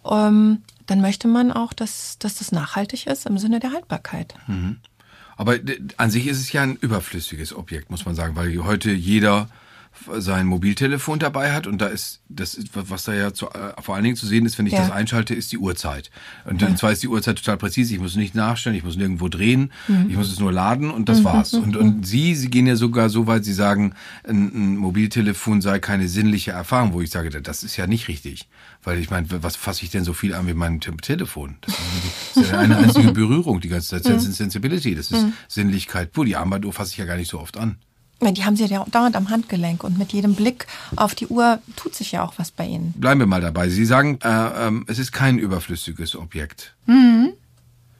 [0.09, 4.35] Ähm, dann möchte man auch, dass, dass das nachhaltig ist im Sinne der Haltbarkeit.
[4.47, 4.79] Mhm.
[5.37, 5.57] Aber
[5.99, 9.49] an sich ist es ja ein überflüssiges Objekt, muss man sagen, weil heute jeder
[10.19, 13.95] sein Mobiltelefon dabei hat und da ist das ist, was da ja zu, äh, vor
[13.95, 14.81] allen Dingen zu sehen ist, wenn ich ja.
[14.81, 16.11] das einschalte, ist die Uhrzeit.
[16.45, 16.75] Und ja.
[16.77, 17.95] zwar ist die Uhrzeit total präzise.
[17.95, 20.07] Ich muss nicht nachstellen, ich muss nirgendwo drehen, mhm.
[20.11, 21.25] ich muss es nur laden und das mhm.
[21.25, 21.55] war's.
[21.55, 25.79] Und, und Sie, Sie gehen ja sogar so weit, Sie sagen, ein, ein Mobiltelefon sei
[25.79, 28.49] keine sinnliche Erfahrung, wo ich sage, das ist ja nicht richtig.
[28.83, 31.57] Weil ich meine, was fasse ich denn so viel an wie mein Telefon?
[31.63, 31.75] Das
[32.45, 34.05] ist ja eine einzige Berührung die ganze Zeit.
[34.09, 34.21] Mhm.
[34.21, 35.33] Sensibility, das ist mhm.
[35.49, 36.13] Sinnlichkeit.
[36.13, 37.77] Puh, die Armbanduhr fasse ich ja gar nicht so oft an.
[38.21, 41.95] Die haben sie ja dauernd am Handgelenk und mit jedem Blick auf die Uhr tut
[41.95, 42.93] sich ja auch was bei ihnen.
[42.97, 43.69] Bleiben wir mal dabei.
[43.69, 46.75] Sie sagen, äh, äh, es ist kein überflüssiges Objekt.
[46.87, 47.33] Mhm.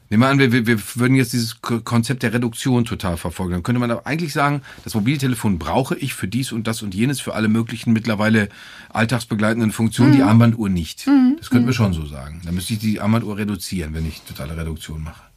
[0.09, 3.53] Nehmen wir an, wir, wir würden jetzt dieses Konzept der Reduktion total verfolgen.
[3.53, 7.21] Dann könnte man eigentlich sagen, das Mobiltelefon brauche ich für dies und das und jenes,
[7.21, 8.49] für alle möglichen mittlerweile
[8.91, 10.15] alltagsbegleitenden Funktionen, mhm.
[10.15, 11.05] die Armbanduhr nicht.
[11.05, 11.35] Mhm.
[11.37, 12.41] Das könnten wir schon so sagen.
[12.43, 15.28] Dann müsste ich die Armbanduhr reduzieren, wenn ich totale Reduktion mache.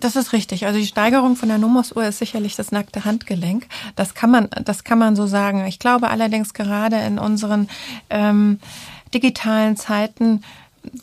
[0.00, 0.66] Das ist richtig.
[0.66, 3.66] Also die Steigerung von der Nomos-Uhr ist sicherlich das nackte Handgelenk.
[3.96, 5.64] Das kann man, das kann man so sagen.
[5.66, 7.68] Ich glaube allerdings gerade in unseren
[8.10, 8.58] ähm,
[9.14, 10.42] digitalen Zeiten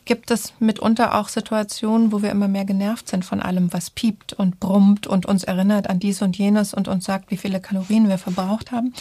[0.06, 4.34] gibt es mitunter auch Situationen, wo wir immer mehr genervt sind von allem, was piept
[4.34, 8.10] und brummt und uns erinnert an dies und jenes und uns sagt, wie viele Kalorien
[8.10, 8.93] wir verbraucht haben.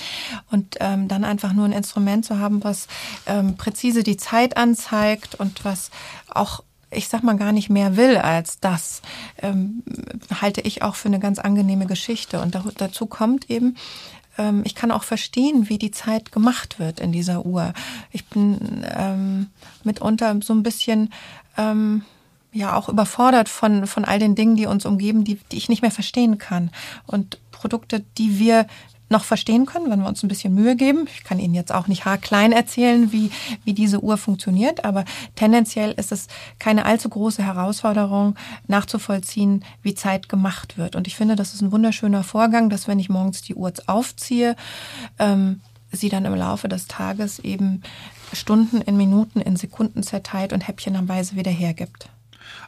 [0.51, 2.87] Und ähm, dann einfach nur ein Instrument zu haben, was
[3.27, 5.91] ähm, präzise die Zeit anzeigt und was
[6.29, 9.03] auch ich sag mal gar nicht mehr will als das,
[9.43, 9.83] ähm,
[10.41, 12.41] halte ich auch für eine ganz angenehme Geschichte.
[12.41, 13.77] Und dazu kommt eben,
[14.39, 17.75] ähm, ich kann auch verstehen, wie die Zeit gemacht wird in dieser Uhr.
[18.11, 19.49] Ich bin ähm,
[19.85, 21.13] mitunter so ein bisschen
[21.57, 22.05] ähm,
[22.53, 25.83] ja auch überfordert von, von all den Dingen, die uns umgeben, die, die ich nicht
[25.83, 26.71] mehr verstehen kann.
[27.07, 28.67] Und Produkte, die wir
[29.09, 31.07] noch verstehen können, wenn wir uns ein bisschen Mühe geben.
[31.15, 33.31] Ich kann Ihnen jetzt auch nicht haarklein erzählen, wie,
[33.65, 40.29] wie diese Uhr funktioniert, aber tendenziell ist es keine allzu große Herausforderung, nachzuvollziehen, wie Zeit
[40.29, 40.97] gemacht wird.
[40.97, 44.57] Und ich finde, das ist ein wunderschöner Vorgang, dass wenn ich morgens die Uhr aufziehe,
[45.19, 45.61] ähm,
[45.93, 47.83] sie dann im Laufe des Tages eben
[48.33, 52.11] Stunden in Minuten, in Sekunden zerteilt und häppchenweise wieder hergibt.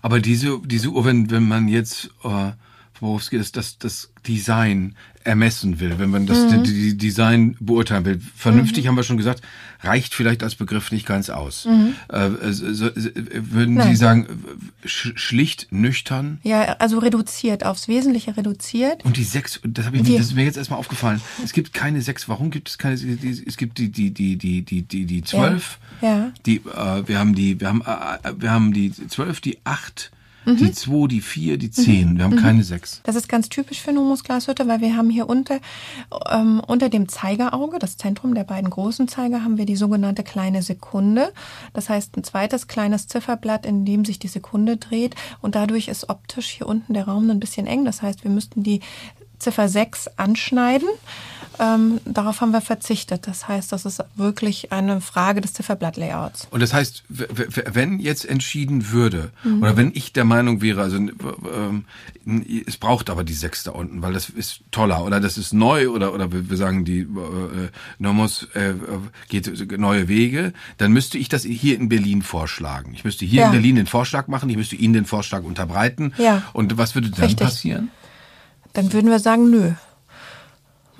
[0.03, 2.53] Aber diese, diese Uhr, wenn, wenn man jetzt äh,
[3.01, 6.65] Borowski das, das, das Design ermessen will, wenn man das mhm.
[6.65, 8.21] die, Design beurteilen will.
[8.37, 8.89] Vernünftig mhm.
[8.89, 9.43] haben wir schon gesagt,
[9.83, 11.67] reicht vielleicht als Begriff nicht ganz aus.
[11.67, 11.95] Mhm.
[12.09, 13.89] Äh, so, würden Nein.
[13.89, 14.27] Sie sagen,
[14.85, 16.39] sch schlicht, nüchtern?
[16.43, 19.05] Ja, also reduziert, aufs Wesentliche reduziert.
[19.05, 21.21] Und die sechs, das, hab ich, die, das ist mir jetzt erstmal aufgefallen.
[21.45, 22.29] Es gibt keine sechs.
[22.29, 22.95] Warum gibt es keine?
[22.95, 25.79] Es gibt die die die die die die die zwölf.
[26.01, 26.09] Ja.
[26.09, 26.33] ja.
[26.47, 30.11] Die äh, wir haben die wir haben äh, wir haben die zwölf, die acht
[30.45, 30.57] Mhm.
[30.57, 32.13] Die 2, die 4, die 10.
[32.13, 32.17] Mhm.
[32.17, 32.41] Wir haben mhm.
[32.41, 33.03] keine 6.
[33.05, 35.61] Das ist ganz typisch für eine Humusglashütte, weil wir haben hier unter,
[36.31, 40.63] ähm, unter dem Zeigerauge, das Zentrum der beiden großen Zeiger, haben wir die sogenannte kleine
[40.63, 41.33] Sekunde.
[41.73, 45.15] Das heißt, ein zweites kleines Zifferblatt, in dem sich die Sekunde dreht.
[45.41, 47.85] Und dadurch ist optisch hier unten der Raum ein bisschen eng.
[47.85, 48.81] Das heißt, wir müssten die
[49.39, 50.89] Ziffer 6 anschneiden
[51.61, 53.27] ähm, darauf haben wir verzichtet.
[53.27, 56.49] Das heißt, das ist wirklich eine Frage des Zifferblattlayouts.
[56.51, 59.63] Und das heißt, wenn jetzt entschieden würde, mhm.
[59.63, 61.85] oder wenn ich der Meinung wäre, also ähm,
[62.67, 65.91] es braucht aber die sechs da unten, weil das ist toller oder das ist neu
[65.91, 67.69] oder oder wir sagen die äh,
[67.99, 68.73] Nomos äh,
[69.29, 72.95] geht neue Wege, dann müsste ich das hier in Berlin vorschlagen.
[72.95, 73.47] Ich müsste hier ja.
[73.47, 76.15] in Berlin den Vorschlag machen, ich müsste Ihnen den Vorschlag unterbreiten.
[76.17, 76.43] Ja.
[76.55, 77.47] Und was würde dann Richtig.
[77.47, 77.91] passieren?
[78.73, 79.73] Dann würden wir sagen, nö,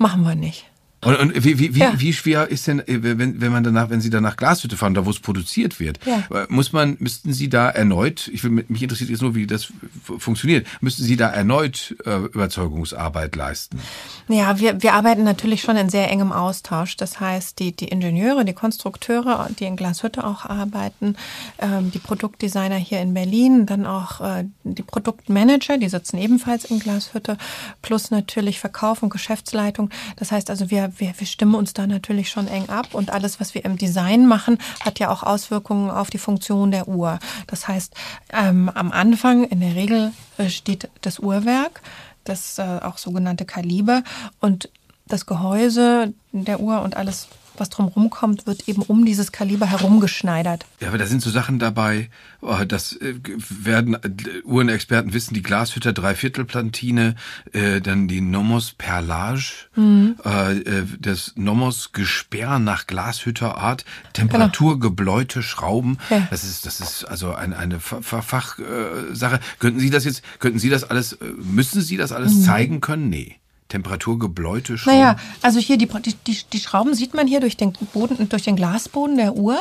[0.01, 0.70] machen wir nicht.
[1.03, 1.93] Und, und wie, wie, ja.
[1.97, 5.05] wie schwer ist denn, äh, wenn, wenn man danach, wenn Sie danach Glashütte fahren, da
[5.05, 6.23] wo es produziert wird, ja.
[6.29, 9.73] Äh, muss man, müssten Sie da erneut, ich will, mich interessiert jetzt nur, wie das
[10.03, 13.79] funktioniert, müssten Sie da erneut äh, Überzeugungsarbeit leisten?
[14.27, 16.97] Ja, wir, wir arbeiten natürlich schon in sehr engem Austausch.
[16.97, 21.15] Das heißt, die, die Ingenieure, die Konstrukteure, die in Glashütte auch arbeiten,
[21.57, 26.79] ähm, die Produktdesigner hier in Berlin, dann auch äh, die Produktmanager, die sitzen ebenfalls in
[26.79, 27.37] Glashütte,
[27.81, 29.89] plus natürlich Verkauf und Geschäftsleitung.
[30.17, 33.39] Das heißt also, wir wir, wir stimmen uns da natürlich schon eng ab und alles,
[33.39, 37.19] was wir im Design machen, hat ja auch Auswirkungen auf die Funktion der Uhr.
[37.47, 37.93] Das heißt,
[38.33, 41.81] ähm, am Anfang in der Regel äh, steht das Uhrwerk,
[42.23, 44.03] das äh, auch sogenannte Kaliber
[44.39, 44.69] und
[45.07, 50.65] das Gehäuse der Uhr und alles was drumherum kommt, wird eben um dieses Kaliber herumgeschneidert.
[50.79, 52.09] Ja, aber da sind so Sachen dabei,
[52.41, 53.15] oh, das äh,
[53.49, 57.15] werden äh, Uhrenexperten wissen, die Glashütter Dreiviertelplantine,
[57.53, 59.41] äh, dann die Nomos Perlage,
[59.75, 60.15] mhm.
[60.99, 65.97] das Nomos Gesperr nach Glashütterart, temperaturgebläute Schrauben.
[66.09, 66.27] Ja.
[66.29, 69.39] Das ist, das ist also eine, eine Fachsache.
[69.59, 72.43] Könnten Sie das jetzt, könnten Sie das alles, müssen Sie das alles mhm.
[72.43, 73.09] zeigen können?
[73.09, 73.40] Nee.
[73.71, 74.99] Temperaturgebläute Schrauben?
[74.99, 75.87] Naja, also hier die,
[76.27, 79.57] die, die Schrauben sieht man hier durch den Boden, durch den Glasboden der Uhr.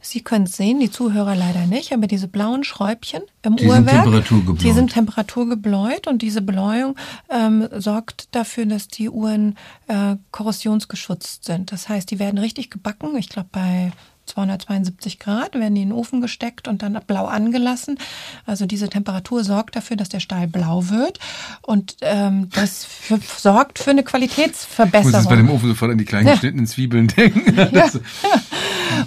[0.00, 3.88] Sie können es sehen, die Zuhörer leider nicht, aber diese blauen Schräubchen im die Uhrwerk,
[3.88, 4.62] sind temperaturgebläut.
[4.62, 6.94] die sind temperaturgebläut und diese Bläuung
[7.30, 9.56] ähm, sorgt dafür, dass die Uhren
[9.88, 11.72] äh, korrosionsgeschützt sind.
[11.72, 13.16] Das heißt, die werden richtig gebacken.
[13.16, 13.92] Ich glaube bei
[14.26, 17.98] 272 Grad, werden die in den Ofen gesteckt und dann blau angelassen.
[18.46, 21.18] Also diese Temperatur sorgt dafür, dass der Stahl blau wird
[21.62, 25.08] und ähm, das für, sorgt für eine Qualitätsverbesserung.
[25.08, 26.32] Ich muss jetzt bei dem Ofen sofort an die kleinen ja.
[26.34, 27.54] geschnittenen Zwiebeln denken.
[27.74, 27.90] Ja.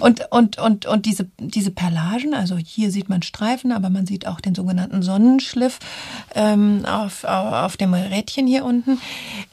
[0.00, 4.26] Und, und, und, und diese, diese Perlagen, also hier sieht man Streifen, aber man sieht
[4.26, 5.78] auch den sogenannten Sonnenschliff
[6.34, 9.00] ähm, auf, auf dem Rädchen hier unten.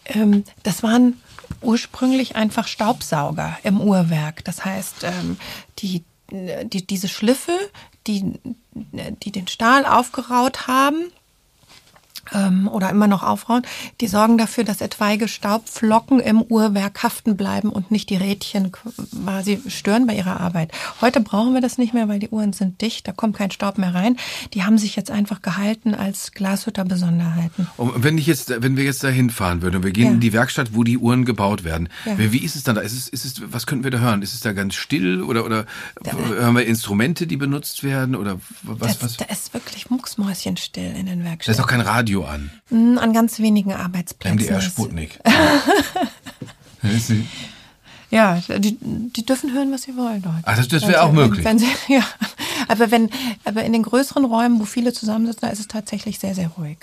[0.06, 1.16] Ähm, das waren
[1.62, 4.44] ursprünglich einfach Staubsauger im Uhrwerk.
[4.46, 5.38] Das heißt, ähm,
[5.80, 7.58] die, die, diese Schliffe,
[8.08, 8.40] die,
[8.74, 11.12] die den Stahl aufgeraut haben,
[12.34, 13.64] ähm, oder immer noch aufrauen,
[14.02, 19.62] die sorgen dafür, dass etwaige Staubflocken im Uhrwerk haften bleiben und nicht die Rädchen quasi
[19.68, 20.72] stören bei ihrer Arbeit.
[21.02, 23.78] Heute brauchen wir das nicht mehr, weil die Uhren sind dicht, da kommt kein Staub
[23.78, 24.18] mehr rein.
[24.54, 27.68] Die haben sich jetzt einfach gehalten als Glashütter-Besonderheiten.
[27.78, 30.12] Und wenn ich jetzt, wenn wir jetzt da hinfahren würden und wir gehen ja.
[30.12, 32.18] in die Werkstatt, wo die Uhren gebaut werden, ja.
[32.18, 32.82] wie ist es dann da?
[32.82, 34.22] Ist es, ist es, was könnten wir da hören?
[34.22, 35.66] Ist es da ganz still oder, oder
[36.02, 39.00] da, hören wir Instrumente, die benutzt werden oder was?
[39.00, 39.18] Das, was?
[39.18, 41.46] Da ist wirklich mucksmäuschenstill in den Werkstätten.
[41.46, 42.52] Da ist auch kein Radio Radio an?
[42.70, 44.40] Hm, an ganz wenigen Arbeitsplätzen.
[44.40, 45.20] MDR Sputnik.
[48.10, 50.24] ja, die, die dürfen hören, was sie wollen.
[50.26, 50.44] Heute.
[50.46, 51.44] Das, das wäre auch möglich.
[51.44, 52.04] Wenn sie, ja,
[52.68, 53.10] aber wenn,
[53.44, 56.78] aber in den größeren Räumen, wo viele zusammensitzen, da ist es tatsächlich sehr, sehr ruhig.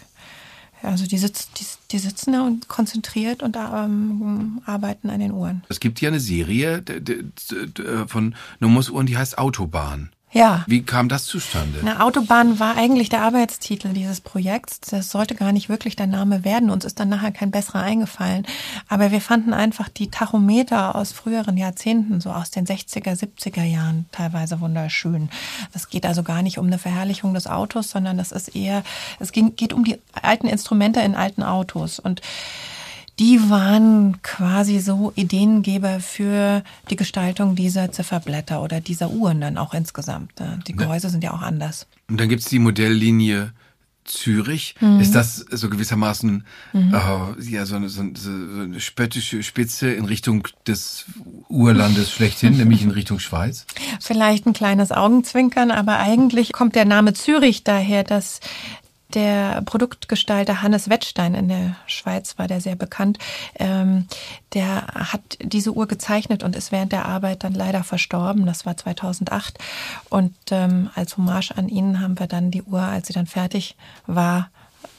[0.83, 5.62] Also die, sitz, die, die sitzen da und konzentriert und ähm, arbeiten an den Uhren.
[5.68, 6.83] Es gibt ja eine Serie
[8.09, 10.11] von Nomos Uhren, die heißt Autobahn.
[10.33, 10.64] Ja.
[10.66, 11.81] Wie kam das zustande?
[11.81, 14.81] Eine Autobahn war eigentlich der Arbeitstitel dieses Projekts.
[14.81, 16.71] Das sollte gar nicht wirklich der Name werden.
[16.71, 18.47] Uns ist dann nachher kein besserer eingefallen.
[18.88, 24.07] Aber wir fanden einfach die Tachometer aus früheren Jahrzehnten, so aus den 60er, 70er Jahren,
[24.11, 25.29] teilweise wunderschön.
[25.75, 28.85] Es geht also gar nicht um eine Verherrlichung des Autos, sondern das ist eher,
[29.21, 31.99] es geht um die alten Instrumente in alten Autos.
[31.99, 32.23] Und
[33.18, 39.75] die waren quasi so Ideengeber für die Gestaltung dieser Zifferblätter oder dieser Uhren dann auch
[39.75, 40.38] insgesamt.
[40.40, 40.59] Ne?
[40.66, 41.87] Die Gehäuse sind ja auch anders.
[42.09, 43.53] Und dann gibt's die Modelllinie
[44.05, 44.75] Zürich.
[44.81, 45.01] Mhm.
[45.01, 46.94] Ist das so gewissermaßen mhm.
[46.94, 51.05] äh, ja, so, eine, so, so eine spöttische Spitze in Richtung des
[51.48, 53.64] Urlandes schlechthin, nämlich in Richtung Schweiz?
[54.01, 58.40] Vielleicht ein kleines Augenzwinkern, aber eigentlich kommt der Name Zürich daher, dass
[59.14, 63.18] der Produktgestalter Hannes Wettstein in der Schweiz war der sehr bekannt.
[63.55, 64.07] Ähm,
[64.55, 68.46] der hat diese Uhr gezeichnet und ist während der Arbeit dann leider verstorben.
[68.46, 69.59] Das war 2008.
[70.09, 73.77] Und ähm, als Hommage an ihn haben wir dann die Uhr, als sie dann fertig
[74.07, 74.51] war,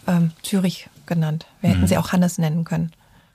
[0.08, 1.46] ähm, Zürich genannt.
[1.62, 1.88] Wir hätten mhm.
[1.88, 2.92] sie auch Hannes nennen können.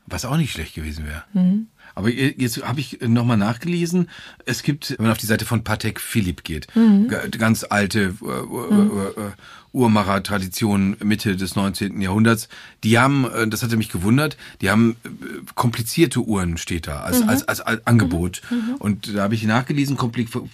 [0.07, 1.25] Was auch nicht schlecht gewesen wäre.
[1.33, 1.69] Mhm.
[1.95, 4.09] Aber jetzt habe ich nochmal nachgelesen.
[4.47, 7.09] Es gibt, wenn man auf die Seite von Patek Philipp geht, mhm.
[7.33, 9.33] ganz alte äh, mhm.
[9.73, 12.01] Uhrmacher-Tradition Mitte des 19.
[12.01, 12.49] Jahrhunderts.
[12.85, 15.09] Die haben, äh, das hatte mich gewundert, die haben äh,
[15.55, 17.29] komplizierte Uhren steht da als, mhm.
[17.29, 18.43] als, als, als Angebot.
[18.51, 18.57] Mhm.
[18.57, 18.75] mhm.
[18.77, 19.99] Und da habe ich nachgelesen,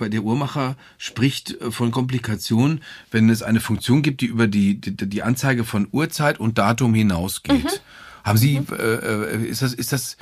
[0.00, 4.94] der Uhrmacher spricht äh, von Komplikationen, wenn es eine Funktion gibt, die über die, die,
[4.96, 7.64] die Anzeige von Uhrzeit und Datum hinausgeht.
[7.64, 8.24] Mhm.
[8.24, 8.66] Haben Sie, mhm.
[8.78, 10.16] äh, ist das, ist das,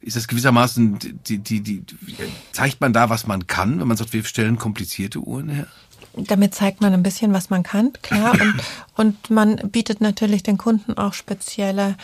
[0.00, 1.82] ist das gewissermaßen, die, die, die,
[2.52, 5.66] zeigt man da, was man kann, wenn man sagt, wir stellen komplizierte Uhren her?
[6.26, 8.32] Damit zeigt man ein bisschen, was man kann, klar.
[8.32, 8.54] Und,
[8.96, 11.96] und man bietet natürlich den Kunden auch spezielle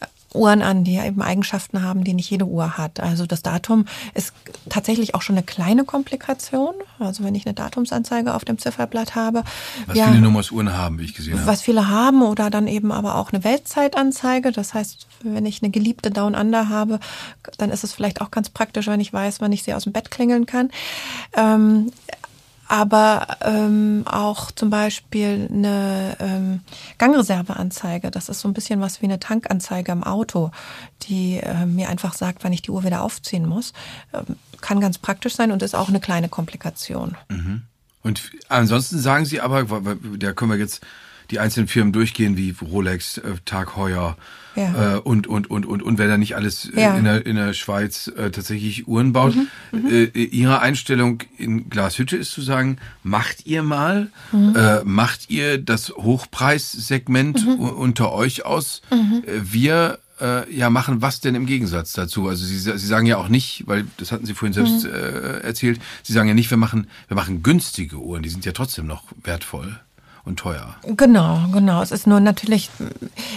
[0.00, 3.00] äh, Uhren an, die eben Eigenschaften haben, die nicht jede Uhr hat.
[3.00, 4.32] Also das Datum ist
[4.68, 6.74] tatsächlich auch schon eine kleine Komplikation.
[6.98, 9.44] Also wenn ich eine Datumsanzeige auf dem Zifferblatt habe.
[9.86, 11.46] Was ja, viele Nummers-Uhren haben, wie ich gesehen habe.
[11.46, 14.50] Was viele haben oder dann eben aber auch eine Weltzeitanzeige.
[14.50, 16.98] Das heißt, wenn ich eine geliebte Down Under habe,
[17.58, 19.92] dann ist es vielleicht auch ganz praktisch, wenn ich weiß, wann ich sie aus dem
[19.92, 20.70] Bett klingeln kann.
[21.36, 21.92] Ähm,
[22.68, 26.60] aber ähm, auch zum Beispiel eine ähm,
[26.98, 28.10] Gangreserveanzeige.
[28.10, 30.50] Das ist so ein bisschen was wie eine Tankanzeige im Auto,
[31.02, 33.72] die äh, mir einfach sagt, wann ich die Uhr wieder aufziehen muss.
[34.12, 37.16] Ähm, kann ganz praktisch sein und ist auch eine kleine Komplikation.
[37.28, 37.62] Mhm.
[38.02, 39.64] Und ansonsten sagen Sie aber,
[40.18, 40.82] da können wir jetzt
[41.30, 44.16] die einzelnen Firmen durchgehen, wie Rolex, äh, Tag Heuer,
[44.56, 44.94] ja.
[44.94, 46.96] äh, und, und, und, und, und wer da nicht alles äh, ja.
[46.96, 49.34] in, der, in der Schweiz äh, tatsächlich Uhren baut.
[49.34, 49.48] Mhm.
[49.72, 49.90] Mhm.
[49.90, 54.54] Äh, ihre Einstellung in Glashütte ist zu sagen, macht ihr mal, mhm.
[54.56, 57.60] äh, macht ihr das Hochpreissegment mhm.
[57.60, 58.82] unter euch aus.
[58.90, 59.22] Mhm.
[59.26, 62.28] Äh, wir äh, ja machen was denn im Gegensatz dazu?
[62.28, 64.92] Also Sie, Sie sagen ja auch nicht, weil das hatten Sie vorhin selbst mhm.
[64.92, 68.52] äh, erzählt, Sie sagen ja nicht, wir machen, wir machen günstige Uhren, die sind ja
[68.52, 69.80] trotzdem noch wertvoll
[70.24, 70.74] und teuer.
[70.82, 71.82] Genau, genau.
[71.82, 72.70] Es ist nur natürlich,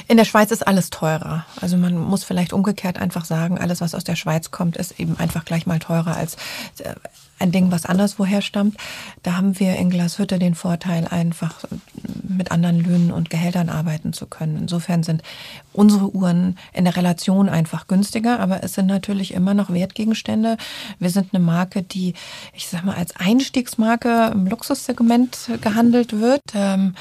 [0.07, 1.45] in der Schweiz ist alles teurer.
[1.59, 5.17] Also man muss vielleicht umgekehrt einfach sagen, alles, was aus der Schweiz kommt, ist eben
[5.17, 6.35] einfach gleich mal teurer als
[6.79, 6.95] äh,
[7.39, 8.77] ein Ding, was anderswoher stammt.
[9.23, 11.63] Da haben wir in Glashütte den Vorteil, einfach
[12.27, 14.57] mit anderen Löhnen und Gehältern arbeiten zu können.
[14.57, 15.23] Insofern sind
[15.73, 20.57] unsere Uhren in der Relation einfach günstiger, aber es sind natürlich immer noch Wertgegenstände.
[20.99, 22.13] Wir sind eine Marke, die,
[22.53, 26.41] ich sag mal, als Einstiegsmarke im Luxussegment gehandelt wird.
[26.53, 26.95] Ähm,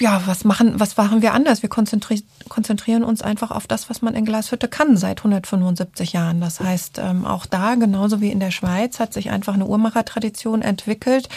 [0.00, 1.62] ja, was machen, was machen wir anders?
[1.62, 6.40] Wir konzentri konzentrieren uns einfach auf das, was man in Glashütte kann seit 175 Jahren.
[6.40, 10.62] Das heißt, ähm, auch da, genauso wie in der Schweiz, hat sich einfach eine Uhrmachertradition
[10.62, 11.28] entwickelt,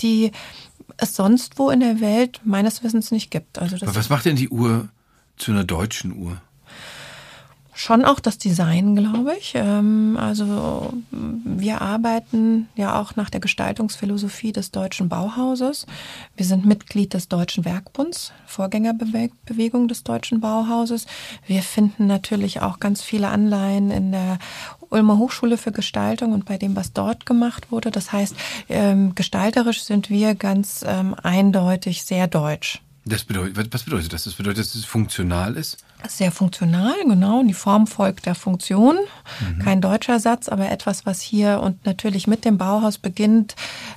[0.00, 0.32] die
[0.98, 3.58] es sonst wo in der Welt meines Wissens nicht gibt.
[3.58, 4.88] Also was macht denn die Uhr
[5.36, 6.40] zu einer deutschen Uhr?
[7.74, 9.54] Schon auch das Design, glaube ich.
[9.54, 15.86] Ähm, also wir arbeiten ja auch nach der Gestaltungsphilosophie des deutschen Bauhauses.
[16.36, 21.06] Wir sind Mitglied des Deutschen Werkbunds, Vorgängerbewegung des deutschen Bauhauses.
[21.46, 24.38] Wir finden natürlich auch ganz viele Anleihen in der
[24.90, 27.90] Ulmer Hochschule für Gestaltung und bei dem, was dort gemacht wurde.
[27.90, 28.36] Das heißt,
[28.68, 32.82] ähm, gestalterisch sind wir ganz ähm, eindeutig sehr deutsch.
[33.04, 34.24] Das bedeutet, was bedeutet das?
[34.24, 35.78] Das bedeutet, dass es funktional ist?
[36.08, 37.42] Sehr funktional, genau.
[37.42, 38.96] Die Form folgt der Funktion.
[39.40, 39.58] Mhm.
[39.62, 43.54] Kein deutscher Satz, aber etwas, was hier und natürlich mit dem Bauhaus beginnt,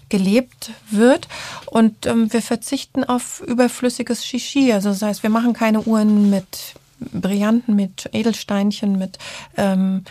[0.10, 1.28] gelebt wird.
[1.66, 4.72] Und ähm, wir verzichten auf überflüssiges Shishi.
[4.72, 9.18] Also das heißt, wir machen keine Uhren mit Brillanten, mit Edelsteinchen, mit
[9.58, 10.04] ähm,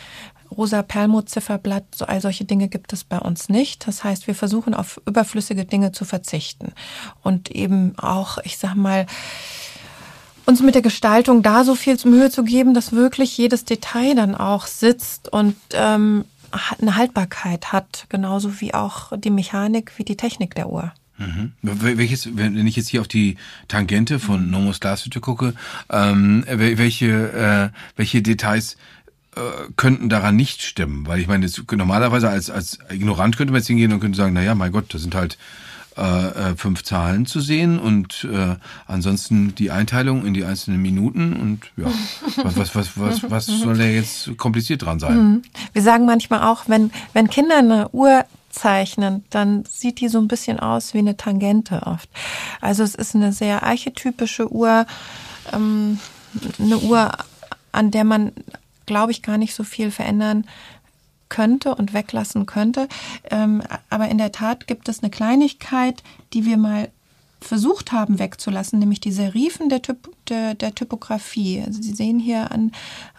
[0.57, 3.87] rosa Perlmutt-Zifferblatt, so all solche Dinge gibt es bei uns nicht.
[3.87, 6.73] Das heißt, wir versuchen auf überflüssige Dinge zu verzichten
[7.23, 9.07] und eben auch, ich sag mal,
[10.47, 14.35] uns mit der Gestaltung da so viel Mühe zu geben, dass wirklich jedes Detail dann
[14.35, 16.25] auch sitzt und ähm,
[16.81, 20.93] eine Haltbarkeit hat, genauso wie auch die Mechanik, wie die Technik der Uhr.
[21.19, 21.53] Mhm.
[21.63, 23.37] Welches, wenn ich jetzt hier auf die
[23.69, 25.55] Tangente von Nomos Glashütte gucke,
[25.91, 28.77] ähm, welche, äh, welche Details
[29.37, 29.41] äh,
[29.77, 31.07] könnten daran nicht stimmen.
[31.07, 34.33] Weil ich meine, das, normalerweise als, als Ignorant könnte man jetzt hingehen und könnte sagen,
[34.35, 35.39] na ja, mein Gott, das sind halt
[35.97, 41.35] äh, äh, fünf Zahlen zu sehen und äh, ansonsten die Einteilung in die einzelnen Minuten
[41.35, 41.87] und ja,
[42.43, 45.17] was, was, was, was, was soll da jetzt kompliziert dran sein?
[45.17, 45.43] Mhm.
[45.73, 50.29] Wir sagen manchmal auch, wenn, wenn Kinder eine Uhr zeichnen, dann sieht die so ein
[50.29, 52.09] bisschen aus wie eine Tangente oft.
[52.61, 54.87] Also es ist eine sehr archetypische Uhr,
[55.53, 55.99] ähm,
[56.59, 57.13] eine Uhr,
[57.73, 58.33] an der man
[58.87, 60.47] glaube ich, gar nicht so viel verändern
[61.35, 62.87] könnte und weglassen könnte.
[63.29, 66.91] Ähm, aber in der Tat gibt es eine Kleinigkeit, die wir mal
[67.45, 71.63] versucht haben wegzulassen, nämlich die Serifen der, Typ, der, der Typografie.
[71.65, 72.73] Also Sie sehen hier an,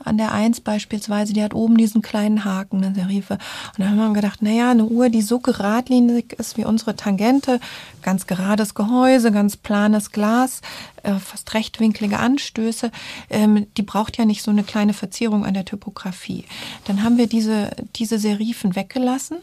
[0.03, 3.33] an der 1 beispielsweise, die hat oben diesen kleinen Haken, eine Serife.
[3.33, 7.59] Und da haben wir gedacht, naja, eine Uhr, die so geradlinig ist wie unsere Tangente,
[8.01, 10.61] ganz gerades Gehäuse, ganz planes Glas,
[11.03, 12.91] äh, fast rechtwinklige Anstöße,
[13.29, 16.45] ähm, die braucht ja nicht so eine kleine Verzierung an der Typografie.
[16.85, 19.37] Dann haben wir diese, diese Serifen weggelassen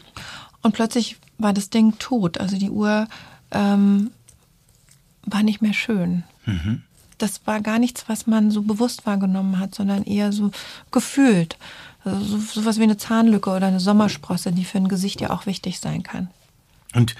[0.61, 2.39] und plötzlich war das Ding tot.
[2.39, 3.07] Also die Uhr
[3.51, 4.11] ähm,
[5.25, 6.23] war nicht mehr schön.
[6.45, 6.83] Mhm.
[7.17, 10.51] Das war gar nichts, was man so bewusst wahrgenommen hat, sondern eher so
[10.91, 11.57] gefühlt.
[12.03, 15.45] Also so, sowas wie eine Zahnlücke oder eine Sommersprosse, die für ein Gesicht ja auch
[15.45, 16.29] wichtig sein kann.
[16.93, 17.15] Und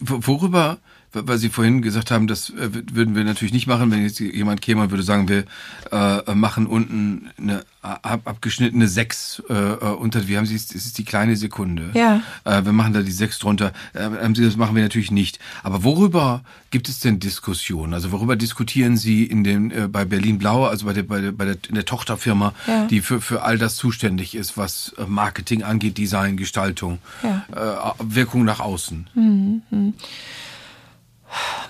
[0.00, 0.78] worüber
[1.14, 4.60] weil Sie vorhin gesagt haben, das äh, würden wir natürlich nicht machen, wenn jetzt jemand
[4.60, 5.44] käme und würde sagen, wir
[5.92, 10.96] äh, machen unten eine abgeschnittene sechs äh, äh, unter, wie haben Sie es, das ist
[10.98, 11.90] die kleine Sekunde.
[11.94, 12.22] Ja.
[12.44, 13.72] Äh, wir machen da die sechs drunter.
[13.92, 15.38] Äh, haben Sie, das machen wir natürlich nicht.
[15.62, 17.92] Aber worüber gibt es denn Diskussionen?
[17.92, 21.44] Also worüber diskutieren Sie in den, bei Berlin Blau, also bei der, bei der, bei
[21.44, 22.86] der, in der Tochterfirma, ja.
[22.86, 27.94] die für, für all das zuständig ist, was Marketing angeht, Design, Gestaltung, ja.
[28.00, 29.06] Wirkung nach außen?
[29.14, 29.94] Mhm.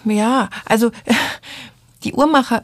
[0.05, 0.91] Ja, also
[2.05, 2.63] die Uhrmacher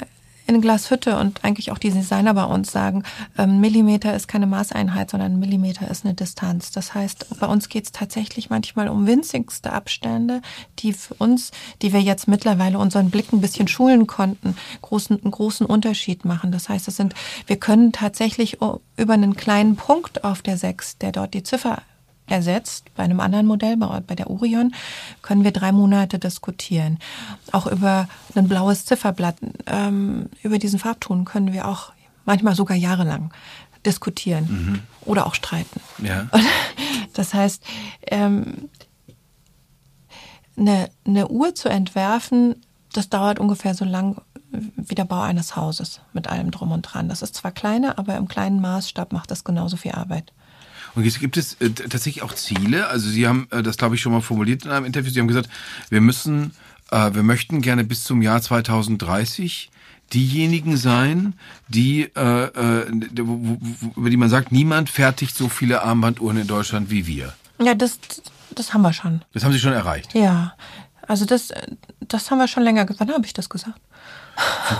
[0.50, 3.04] in Glashütte und eigentlich auch die Designer bei uns sagen,
[3.38, 6.72] ähm, Millimeter ist keine Maßeinheit, sondern Millimeter ist eine Distanz.
[6.72, 10.42] Das heißt, bei uns geht es tatsächlich manchmal um winzigste Abstände,
[10.80, 15.30] die für uns, die wir jetzt mittlerweile unseren Blick ein bisschen schulen konnten, großen, einen
[15.30, 16.50] großen Unterschied machen.
[16.50, 17.14] Das heißt, es sind,
[17.46, 18.58] wir können tatsächlich
[18.96, 21.82] über einen kleinen Punkt auf der 6, der dort die Ziffer
[22.30, 22.86] ersetzt.
[22.94, 24.74] Bei einem anderen Modell, bei der Orion,
[25.22, 26.98] können wir drei Monate diskutieren.
[27.52, 31.92] Auch über ein blaues Zifferblatt, ähm, über diesen Farbton können wir auch
[32.24, 33.32] manchmal sogar jahrelang
[33.84, 34.80] diskutieren mhm.
[35.06, 35.80] oder auch streiten.
[35.98, 36.28] Ja.
[37.12, 37.64] Das heißt,
[38.06, 38.68] ähm,
[40.56, 42.54] eine, eine Uhr zu entwerfen,
[42.92, 47.08] das dauert ungefähr so lang wie der Bau eines Hauses mit allem drum und dran.
[47.08, 50.32] Das ist zwar kleiner, aber im kleinen Maßstab macht das genauso viel Arbeit.
[50.94, 52.88] Und jetzt gibt es äh, tatsächlich auch Ziele.
[52.88, 55.10] Also Sie haben äh, das, glaube ich, schon mal formuliert in einem Interview.
[55.10, 55.48] Sie haben gesagt,
[55.88, 56.52] wir müssen,
[56.90, 59.70] äh, wir möchten gerne bis zum Jahr 2030
[60.12, 61.34] diejenigen sein,
[61.68, 62.88] die äh, äh,
[63.96, 67.32] über die man sagt, niemand fertigt so viele Armbanduhren in Deutschland wie wir.
[67.60, 67.98] Ja, das,
[68.54, 69.22] das haben wir schon.
[69.32, 70.14] Das haben Sie schon erreicht.
[70.14, 70.54] Ja,
[71.06, 71.52] also das,
[72.00, 73.00] das haben wir schon länger gesagt.
[73.00, 73.80] Wann habe ich das gesagt?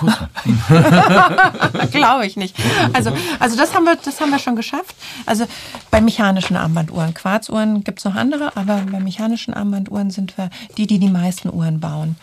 [1.90, 2.56] Glaube ich nicht.
[2.92, 4.94] Also, also das, haben wir, das haben wir schon geschafft.
[5.26, 5.46] Also
[5.90, 7.14] bei mechanischen Armbanduhren.
[7.14, 11.52] Quarzuhren gibt es noch andere, aber bei mechanischen Armbanduhren sind wir die, die die meisten
[11.52, 12.16] Uhren bauen.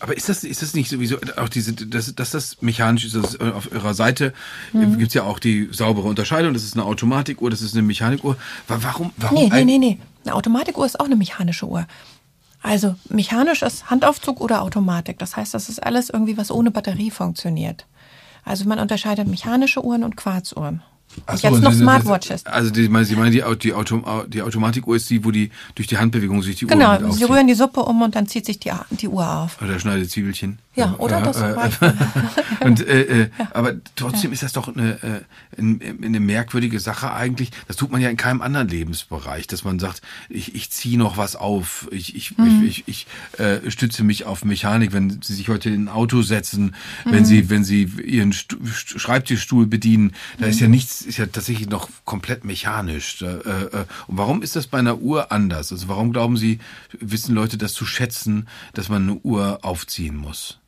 [0.00, 3.16] Aber ist das, ist das nicht sowieso auch diese, dass, dass das mechanisch ist?
[3.16, 4.32] Das auf Ihrer Seite
[4.72, 4.98] mhm.
[4.98, 6.54] gibt es ja auch die saubere Unterscheidung.
[6.54, 8.36] Das ist eine Automatikuhr, das ist eine Mechanikuhr.
[8.68, 9.12] Warum?
[9.16, 9.98] warum nee, nee, nee, nee.
[10.24, 11.86] Eine Automatikuhr ist auch eine mechanische Uhr.
[12.62, 15.18] Also mechanisch ist Handaufzug oder Automatik.
[15.18, 17.86] Das heißt, das ist alles irgendwie, was ohne Batterie funktioniert.
[18.44, 20.82] Also man unterscheidet mechanische Uhren und Quarzuhren.
[21.26, 22.44] Ach so, jetzt noch Smartwatches.
[22.46, 25.96] Also die, Sie meinen, die, die, Auto, die Automatikuhr ist die, wo die durch die
[25.96, 28.70] Handbewegung sich die Uhr Genau, Sie rühren die Suppe um und dann zieht sich die,
[28.90, 29.60] die Uhr auf.
[29.62, 30.58] Oder schneidet Zwiebelchen.
[30.78, 31.54] Ja, oder das äh,
[32.64, 33.48] und, äh, äh, ja.
[33.52, 34.34] Aber trotzdem ja.
[34.34, 35.20] ist das doch eine, äh,
[35.58, 37.50] eine merkwürdige Sache eigentlich.
[37.66, 41.16] Das tut man ja in keinem anderen Lebensbereich, dass man sagt, ich, ich ziehe noch
[41.16, 42.64] was auf, ich, ich, mhm.
[42.64, 46.22] ich, ich, ich äh, stütze mich auf Mechanik, wenn Sie sich heute in ein Auto
[46.22, 47.12] setzen, mhm.
[47.12, 50.52] wenn Sie, wenn Sie Ihren St Schreibtischstuhl bedienen, da mhm.
[50.52, 53.20] ist ja nichts, ist ja tatsächlich noch komplett mechanisch.
[53.22, 55.72] Äh, äh, und warum ist das bei einer Uhr anders?
[55.72, 56.60] Also warum glauben Sie,
[57.00, 60.60] wissen Leute das zu schätzen, dass man eine Uhr aufziehen muss?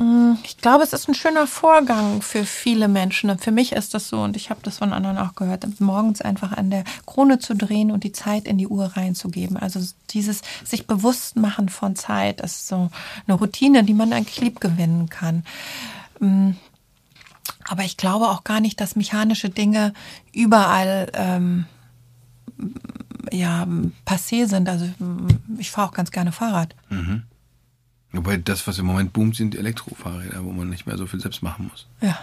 [0.00, 3.38] Mm, ich glaube, es ist ein schöner Vorgang für viele Menschen.
[3.38, 6.52] Für mich ist das so, und ich habe das von anderen auch gehört, morgens einfach
[6.52, 9.58] an der Krone zu drehen und die Zeit in die Uhr reinzugeben.
[9.58, 12.90] Also dieses sich bewusst machen von Zeit ist so
[13.26, 15.44] eine Routine, die man eigentlich lieb gewinnen kann.
[16.18, 16.52] Mm,
[17.68, 19.92] aber ich glaube auch gar nicht, dass mechanische Dinge
[20.32, 21.66] überall ähm,
[23.30, 23.66] ja
[24.06, 24.66] passé sind.
[24.66, 24.88] Also
[25.58, 26.74] ich fahre auch ganz gerne Fahrrad.
[26.88, 27.24] Mhm.
[28.12, 31.42] Wobei das, was im Moment boomt, sind Elektrofahrräder, wo man nicht mehr so viel selbst
[31.42, 31.86] machen muss.
[32.00, 32.18] Ja,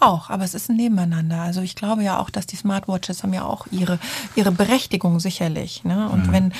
[0.00, 1.40] auch, aber es ist ein Nebeneinander.
[1.40, 3.98] Also ich glaube ja auch, dass die Smartwatches haben ja auch ihre,
[4.36, 5.84] ihre Berechtigung sicherlich.
[5.84, 6.08] Ne?
[6.08, 6.32] Und mhm.
[6.32, 6.52] wenn,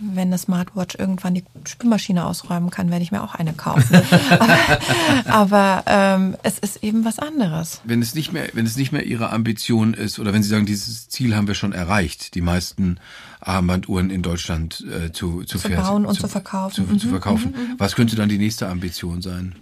[0.00, 3.94] wenn eine Smartwatch irgendwann die Spülmaschine ausräumen kann, werde ich mir auch eine kaufen.
[4.30, 7.80] aber, aber ähm, es ist eben was anderes.
[7.84, 10.66] Wenn es nicht mehr, wenn es nicht mehr Ihre Ambition ist, oder wenn Sie sagen,
[10.66, 12.98] dieses Ziel haben wir schon erreicht, die meisten
[13.40, 16.74] Armbanduhren in Deutschland äh, zu, zu, zu bauen und zu, zu verkaufen.
[16.74, 16.98] Zu, mhm.
[16.98, 17.52] zu verkaufen.
[17.52, 17.74] Mhm, mhm.
[17.78, 19.54] Was könnte dann die nächste Ambition sein?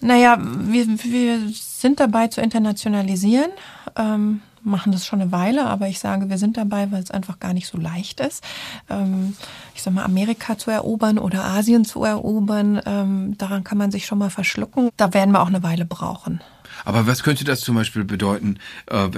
[0.00, 3.50] Naja, wir, wir sind dabei zu internationalisieren.
[3.96, 7.40] Ähm, machen das schon eine Weile, aber ich sage, wir sind dabei, weil es einfach
[7.40, 8.44] gar nicht so leicht ist.
[8.90, 9.36] Ähm,
[9.74, 14.06] ich sag mal, Amerika zu erobern oder Asien zu erobern, ähm, daran kann man sich
[14.06, 14.90] schon mal verschlucken.
[14.96, 16.40] Da werden wir auch eine Weile brauchen.
[16.84, 18.58] Aber was könnte das zum Beispiel bedeuten?
[18.86, 19.08] Äh,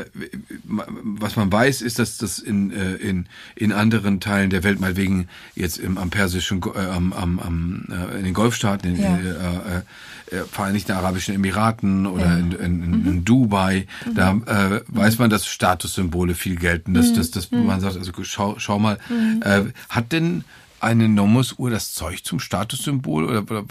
[0.65, 4.97] was man weiß, ist, dass das in, äh, in, in anderen Teilen der Welt, mal
[4.97, 7.85] wegen jetzt im, am persischen, äh, am, am, am,
[8.17, 9.17] in den Golfstaaten, in, ja.
[9.17, 9.83] äh,
[10.31, 12.37] äh, Vereinigten Arabischen Emiraten oder ja.
[12.37, 13.25] in, in, in, mhm.
[13.25, 14.15] Dubai, mhm.
[14.15, 16.95] da äh, weiß man, dass Statussymbole viel gelten.
[16.95, 17.17] Dass, mhm.
[17.17, 17.67] dass, dass mhm.
[17.67, 19.43] man sagt, also schau, schau mal, mhm.
[19.43, 20.45] äh, hat denn
[20.81, 23.25] eine Nomos-Uhr das Zeug zum Statussymbol?
[23.25, 23.65] Oder, oder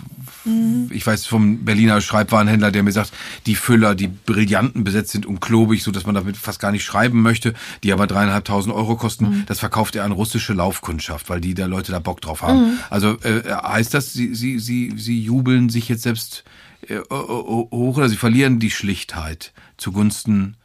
[0.46, 0.90] mhm.
[0.92, 3.12] Ich weiß vom Berliner Schreibwarenhändler, der mir sagt,
[3.46, 6.84] die Füller, die Brillanten besetzt sind und klobig, so dass man damit fast gar nicht
[6.84, 7.54] schreiben möchte,
[7.84, 9.44] die aber dreieinhalbtausend Euro kosten, mhm.
[9.48, 12.72] das verkauft er an russische Laufkundschaft, weil die da Leute da Bock drauf haben.
[12.72, 12.80] Mhm.
[12.90, 16.44] Also äh, heißt das, sie, sie, sie, sie jubeln sich jetzt selbst
[16.88, 20.56] äh, hoch oder sie verlieren die Schlichtheit zugunsten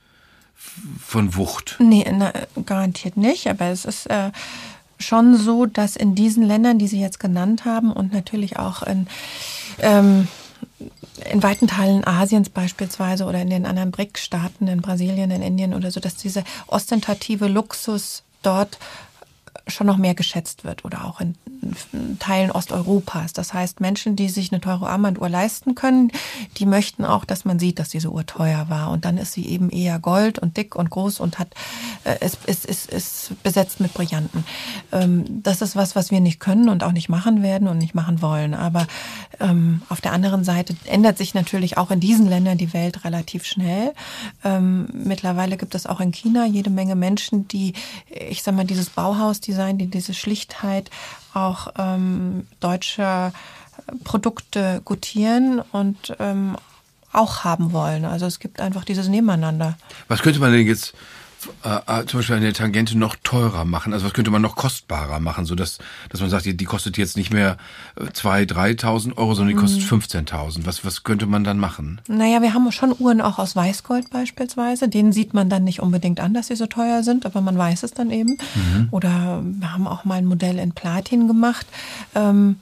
[1.05, 1.77] von Wucht?
[1.81, 2.33] Nee, na,
[2.67, 4.07] garantiert nicht, aber es ist...
[4.07, 4.31] Äh
[5.03, 9.07] schon so, dass in diesen Ländern, die Sie jetzt genannt haben und natürlich auch in,
[9.81, 10.29] ähm,
[11.31, 15.91] in weiten Teilen Asiens beispielsweise oder in den anderen BRIC-Staaten, in Brasilien, in Indien oder
[15.91, 18.79] so, dass diese ostentative Luxus dort
[19.69, 21.37] schon noch mehr geschätzt wird oder auch in
[22.19, 23.33] Teilen Osteuropas.
[23.33, 26.11] Das heißt, Menschen, die sich eine teure Armbanduhr leisten können,
[26.59, 28.91] die möchten auch, dass man sieht, dass diese Uhr teuer war.
[28.91, 31.55] Und dann ist sie eben eher gold und dick und groß und hat
[32.05, 34.45] äh, ist, ist, ist, ist besetzt mit Brillanten.
[34.91, 37.95] Ähm, das ist was, was wir nicht können und auch nicht machen werden und nicht
[37.95, 38.55] machen wollen.
[38.55, 38.87] Aber
[39.41, 43.45] ähm, auf der anderen Seite ändert sich natürlich auch in diesen Ländern die Welt relativ
[43.45, 43.93] schnell.
[44.45, 47.75] Ähm, mittlerweile gibt es auch in China jede Menge Menschen, die,
[48.09, 50.91] ich sag mal, dieses Bauhausdesign, die diese Schlichtheit
[51.35, 53.33] auch ähm, deutsche
[54.05, 56.57] Produkte gutieren und ähm,
[57.13, 58.05] auch haben wollen.
[58.05, 59.77] Also es gibt einfach dieses Nebeneinander.
[60.09, 60.95] Was könnte man denn jetzt
[61.65, 63.93] äh, äh, zum Beispiel eine Tangente noch teurer machen?
[63.93, 65.79] Also was könnte man noch kostbarer machen, so dass,
[66.11, 67.57] dass man sagt, die, die kostet jetzt nicht mehr
[67.99, 70.59] 2.000, äh, 3.000 Euro, sondern die kostet 15.000.
[70.59, 70.67] Mhm.
[70.67, 72.01] Was, was könnte man dann machen?
[72.09, 74.89] Naja, wir haben schon Uhren auch aus Weißgold beispielsweise.
[74.89, 77.83] Denen sieht man dann nicht unbedingt an, dass sie so teuer sind, aber man weiß
[77.83, 78.39] es dann eben.
[78.55, 78.89] Mhm.
[78.91, 81.67] Oder wir haben auch mal ein Modell in Platin gemacht.
[82.15, 82.57] Ähm,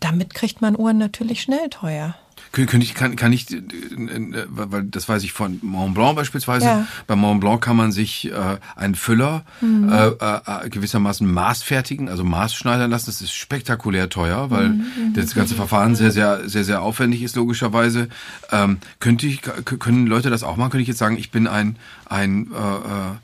[0.00, 2.14] damit kriegt man Uhren natürlich schnell teuer.
[2.52, 6.66] Könnte ich, kann, kann ich, äh, äh, weil das weiß ich von Mont Blanc beispielsweise.
[6.66, 6.86] Ja.
[7.06, 9.88] Bei Mont Blanc kann man sich äh, einen Füller mhm.
[9.88, 13.06] äh, äh, gewissermaßen maßfertigen, also maßschneidern lassen.
[13.06, 14.74] Das ist spektakulär teuer, weil mhm.
[14.74, 15.14] mhm.
[15.14, 18.08] das ganze Verfahren sehr, sehr, sehr, sehr aufwendig ist, logischerweise.
[18.50, 20.70] Ähm, könnte ich, können Leute das auch machen?
[20.70, 21.76] Könnte ich jetzt sagen, ich bin ein,
[22.06, 23.16] ein äh, äh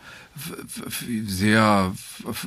[1.27, 1.93] sehr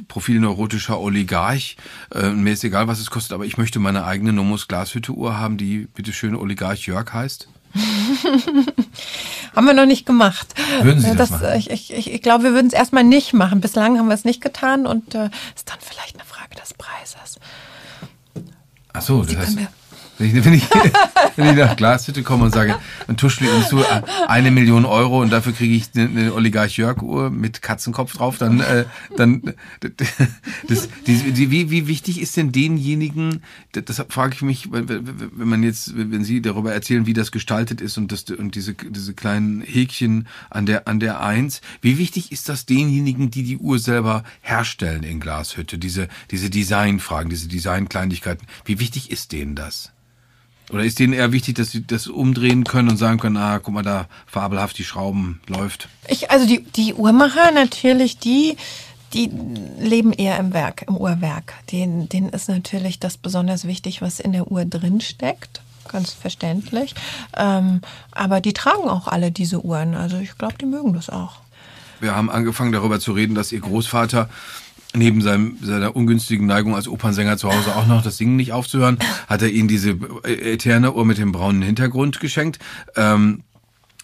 [0.07, 1.77] profilneurotischer Oligarch.
[2.13, 5.37] Äh, mir ist egal, was es kostet, aber ich möchte meine eigene Nomus Glashütte Uhr
[5.37, 7.47] haben, die bitteschön Oligarch Jörg heißt.
[9.55, 10.47] haben wir noch nicht gemacht.
[10.81, 11.57] Würden Sie das, das machen?
[11.57, 13.61] Ich, ich, ich glaube, wir würden es erstmal nicht machen.
[13.61, 17.39] Bislang haben wir es nicht getan und äh, ist dann vielleicht eine Frage des Preises.
[18.93, 19.57] Ach so, das heißt,
[20.19, 20.69] wenn ich, wenn ich,
[21.37, 22.75] wenn ich nach Glashütte komme und sage,
[23.07, 23.83] dann tuschle ich uns zu
[24.27, 28.59] eine Million Euro und dafür kriege ich eine, Oligarch Jörg Uhr mit Katzenkopf drauf, dann,
[28.59, 29.53] äh, dann,
[30.67, 35.63] das, die, die, wie, wie wichtig ist denn denjenigen, das frage ich mich, wenn man
[35.63, 39.61] jetzt, wenn Sie darüber erzählen, wie das gestaltet ist und das, und diese, diese kleinen
[39.61, 44.23] Häkchen an der, an der Eins, wie wichtig ist das denjenigen, die die Uhr selber
[44.41, 49.93] herstellen in Glashütte, diese, diese Designfragen, diese Designkleinigkeiten, wie wichtig ist denen das?
[50.69, 53.73] Oder ist denen eher wichtig, dass sie das umdrehen können und sagen können, ah, guck
[53.73, 55.89] mal da, fabelhaft die Schrauben läuft?
[56.07, 58.55] Ich, also die, die Uhrmacher natürlich, die,
[59.13, 59.31] die
[59.79, 61.53] leben eher im Werk, im Uhrwerk.
[61.71, 65.61] Denen, denen ist natürlich das besonders wichtig, was in der Uhr drin steckt.
[65.87, 66.93] Ganz verständlich.
[67.35, 69.95] Ähm, aber die tragen auch alle diese Uhren.
[69.95, 71.37] Also ich glaube, die mögen das auch.
[71.99, 74.29] Wir haben angefangen darüber zu reden, dass ihr Großvater
[74.95, 78.97] neben seinem, seiner ungünstigen Neigung als Opernsänger zu Hause auch noch das Singen nicht aufzuhören,
[79.27, 79.91] hat er ihnen diese
[80.23, 82.59] eterne Uhr mit dem braunen Hintergrund geschenkt.
[82.95, 83.43] Ähm,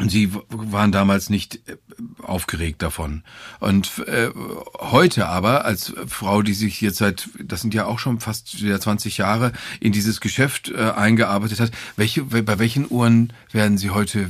[0.03, 1.77] Sie waren damals nicht äh,
[2.21, 3.23] aufgeregt davon.
[3.61, 4.29] Und äh,
[4.77, 8.79] heute aber, als Frau, die sich jetzt seit, das sind ja auch schon fast wieder
[8.79, 14.29] 20 Jahre, in dieses Geschäft äh, eingearbeitet hat, welche, bei welchen Uhren werden Sie heute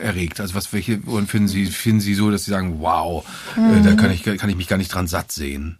[0.00, 0.40] erregt?
[0.40, 3.24] Also was, welche Uhren finden Sie, finden Sie so, dass Sie sagen, wow,
[3.56, 3.78] mhm.
[3.78, 5.78] äh, da kann ich, kann ich mich gar nicht dran satt sehen?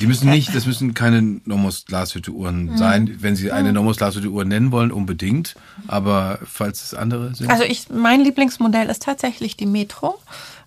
[0.00, 2.76] Die müssen nicht, das müssen keine Nomos Glashütte Uhren mhm.
[2.76, 3.16] sein.
[3.20, 3.74] Wenn Sie eine mhm.
[3.74, 5.56] Nomos Glashütte Uhr nennen wollen, unbedingt.
[5.86, 7.50] Aber falls es andere sind.
[7.50, 10.20] Also ich, mein Lieblingsmodell ist tatsächlich die Metro.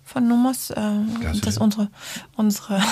[0.04, 0.70] Von Nomos.
[0.70, 0.80] Äh,
[1.40, 1.88] das ist unsere,
[2.36, 2.82] unsere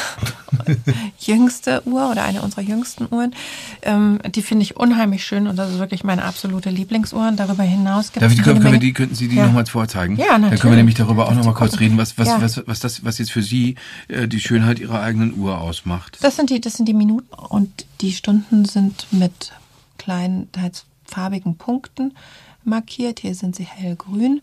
[1.19, 3.35] jüngste Uhr oder eine unserer jüngsten Uhren.
[3.83, 7.33] Ähm, die finde ich unheimlich schön und das ist wirklich meine absolute Lieblingsuhr.
[7.37, 8.43] Darüber hinaus gibt es.
[8.43, 9.47] Können, können wir die, könnten Sie die ja.
[9.47, 10.17] nochmal vorzeigen?
[10.17, 10.51] Ja, natürlich.
[10.51, 12.41] Dann können wir nämlich darüber auch nochmal kurz reden, was, was, ja.
[12.41, 13.77] was, was, das, was jetzt für Sie
[14.09, 16.19] äh, die Schönheit Ihrer eigenen Uhr ausmacht.
[16.23, 19.53] Das sind die, das sind die Minuten und die Stunden sind mit
[19.99, 22.15] kleinen, teils farbigen Punkten
[22.65, 23.21] markiert.
[23.21, 24.41] Hier sind sie hellgrün.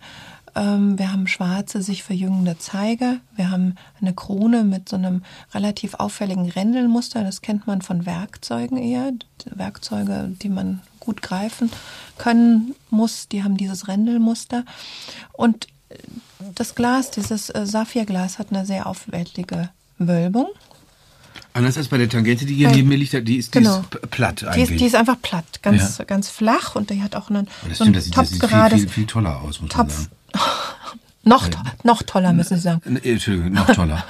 [0.58, 3.18] Ähm, wir haben schwarze, sich verjüngende Zeiger.
[3.36, 7.24] Wir haben eine Krone mit so einem relativ auffälligen Rändelmuster.
[7.24, 9.14] Das kennt man von Werkzeugen eher.
[9.45, 11.72] Werkzeuge, die man gut greifen
[12.18, 14.66] können muss, die haben dieses Rändelmuster.
[15.32, 15.68] Und
[16.55, 20.47] das Glas, dieses äh, Saphirglas, hat eine sehr aufwendige Wölbung.
[21.53, 23.80] Anders als bei der Tangente, die hier neben mir liegt, die ist, die genau.
[23.80, 24.68] ist platt eigentlich.
[24.68, 26.05] Die ist, die ist einfach platt, ganz, ja.
[26.05, 28.70] ganz flach und die hat auch einen, das so stimmt, das sieht, das sieht viel,
[28.70, 30.16] viel, viel, toller aus, muss Topf, man sagen.
[31.23, 31.49] Noch,
[31.83, 32.97] noch toller, müssen Sie sagen.
[33.03, 34.03] Entschuldigung, noch toller.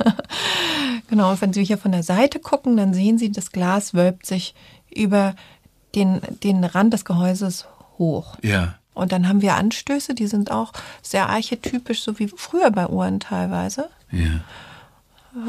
[1.10, 4.26] genau, und wenn Sie hier von der Seite gucken, dann sehen Sie, das Glas wölbt
[4.26, 4.54] sich
[4.94, 5.36] über
[5.96, 7.66] den, den Rand des Gehäuses
[7.98, 8.38] hoch.
[8.44, 8.76] Ja.
[8.94, 13.20] Und dann haben wir Anstöße, die sind auch sehr archetypisch, so wie früher bei Uhren
[13.20, 13.90] teilweise.
[14.12, 14.42] Ja.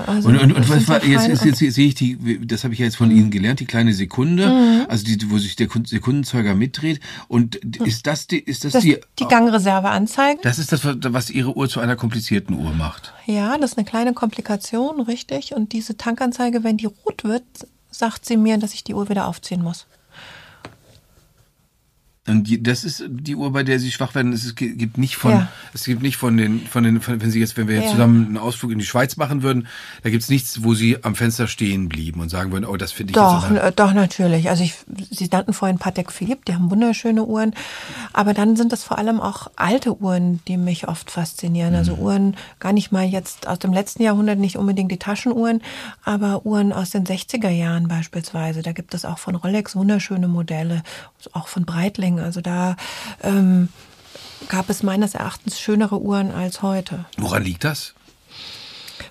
[0.07, 2.75] Also, und, und, und was war, jetzt, jetzt, jetzt, jetzt, sehe ich die, das habe
[2.75, 3.17] ich ja jetzt von mhm.
[3.17, 4.87] Ihnen gelernt, die kleine Sekunde, mhm.
[4.89, 7.01] also die, wo sich der Sekundenzeuger mitdreht.
[7.29, 10.41] Und ist das die, ist das, das die, die Gangreserve anzeigen?
[10.43, 13.13] Das ist das, was Ihre Uhr zu einer komplizierten Uhr macht.
[13.27, 15.55] Ja, das ist eine kleine Komplikation, richtig.
[15.55, 17.45] Und diese Tankanzeige, wenn die rot wird,
[17.91, 19.87] sagt sie mir, dass ich die Uhr wieder aufziehen muss.
[22.29, 24.33] Und die, das ist die Uhr, bei der sie schwach werden.
[24.33, 25.49] Es gibt nicht von, ja.
[25.73, 27.91] es gibt nicht von den, von den, von, wenn sie jetzt, wenn wir jetzt ja.
[27.93, 29.67] zusammen einen Ausflug in die Schweiz machen würden,
[30.03, 33.13] da gibt's nichts, wo sie am Fenster stehen blieben und sagen würden, oh, das finde
[33.13, 34.49] ich doch, jetzt aber doch natürlich.
[34.51, 34.75] Also ich,
[35.11, 37.55] Sie nannten vorhin Patek Philippe, die haben wunderschöne Uhren,
[38.13, 41.75] aber dann sind das vor allem auch alte Uhren, die mich oft faszinieren.
[41.75, 42.03] Also mhm.
[42.03, 45.63] Uhren, gar nicht mal jetzt aus dem letzten Jahrhundert, nicht unbedingt die Taschenuhren,
[46.05, 48.63] aber Uhren aus den 60er Jahren beispielsweise.
[48.63, 50.83] Da gibt es auch von Rolex wunderschöne Modelle,
[51.33, 52.77] auch von Breitling also da
[53.23, 53.69] ähm,
[54.49, 57.05] gab es meines Erachtens schönere Uhren als heute.
[57.17, 57.95] Woran liegt das?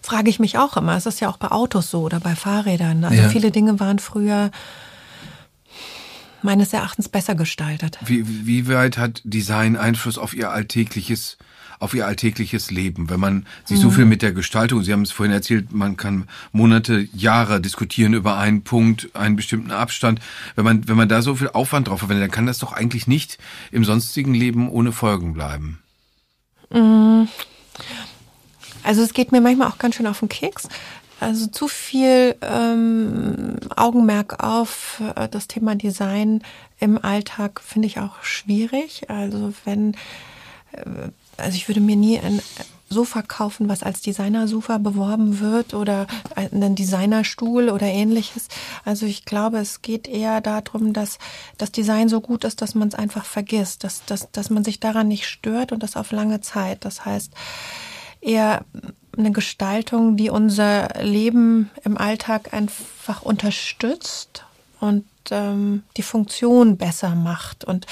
[0.01, 0.95] Frage ich mich auch immer.
[0.95, 3.03] Es ist ja auch bei Autos so oder bei Fahrrädern.
[3.03, 3.29] Also ja.
[3.29, 4.51] viele Dinge waren früher
[6.41, 7.97] meines Erachtens besser gestaltet.
[8.05, 11.37] Wie, wie weit hat Design Einfluss auf Ihr alltägliches
[11.79, 13.09] auf ihr alltägliches Leben.
[13.09, 13.93] Wenn man sich so mhm.
[13.93, 18.37] viel mit der Gestaltung, Sie haben es vorhin erzählt, man kann Monate, Jahre diskutieren über
[18.37, 20.19] einen Punkt, einen bestimmten Abstand.
[20.55, 23.07] Wenn man, wenn man da so viel Aufwand drauf verwendet, dann kann das doch eigentlich
[23.07, 23.37] nicht
[23.71, 25.79] im sonstigen Leben ohne Folgen bleiben.
[26.71, 27.27] Mhm.
[28.83, 30.67] Also es geht mir manchmal auch ganz schön auf den Keks.
[31.19, 36.43] Also zu viel ähm, Augenmerk auf äh, das Thema Design
[36.79, 39.09] im Alltag finde ich auch schwierig.
[39.09, 39.95] Also wenn
[40.73, 42.41] äh, also ich würde mir nie ein
[42.89, 48.47] Sofa kaufen, was als Designersofa beworben wird oder einen Designerstuhl oder ähnliches.
[48.85, 51.19] Also ich glaube, es geht eher darum, dass
[51.57, 54.79] das Design so gut ist, dass man es einfach vergisst, dass, dass, dass man sich
[54.79, 56.85] daran nicht stört und das auf lange Zeit.
[56.85, 57.33] Das heißt,
[58.21, 58.63] eher
[59.17, 64.45] eine Gestaltung, die unser Leben im Alltag einfach unterstützt
[64.79, 67.65] und ähm, die Funktion besser macht.
[67.65, 67.85] Und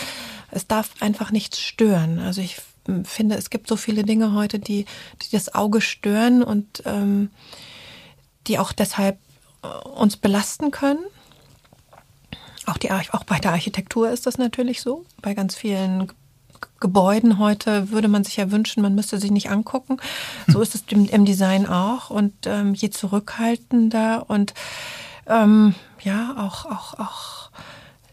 [0.52, 2.20] es darf einfach nichts stören.
[2.20, 2.62] Also ich
[3.03, 4.86] finde, es gibt so viele Dinge heute, die,
[5.21, 7.29] die das Auge stören und ähm,
[8.47, 9.17] die auch deshalb
[9.63, 11.03] äh, uns belasten können.
[12.67, 15.05] Auch, die, auch bei der Architektur ist das natürlich so.
[15.21, 16.11] Bei ganz vielen
[16.79, 19.97] Gebäuden heute würde man sich ja wünschen, man müsste sich nicht angucken.
[20.47, 22.09] So ist es im, im Design auch.
[22.09, 24.53] Und ähm, je zurückhaltender und
[25.27, 27.49] ähm, ja, auch, auch, auch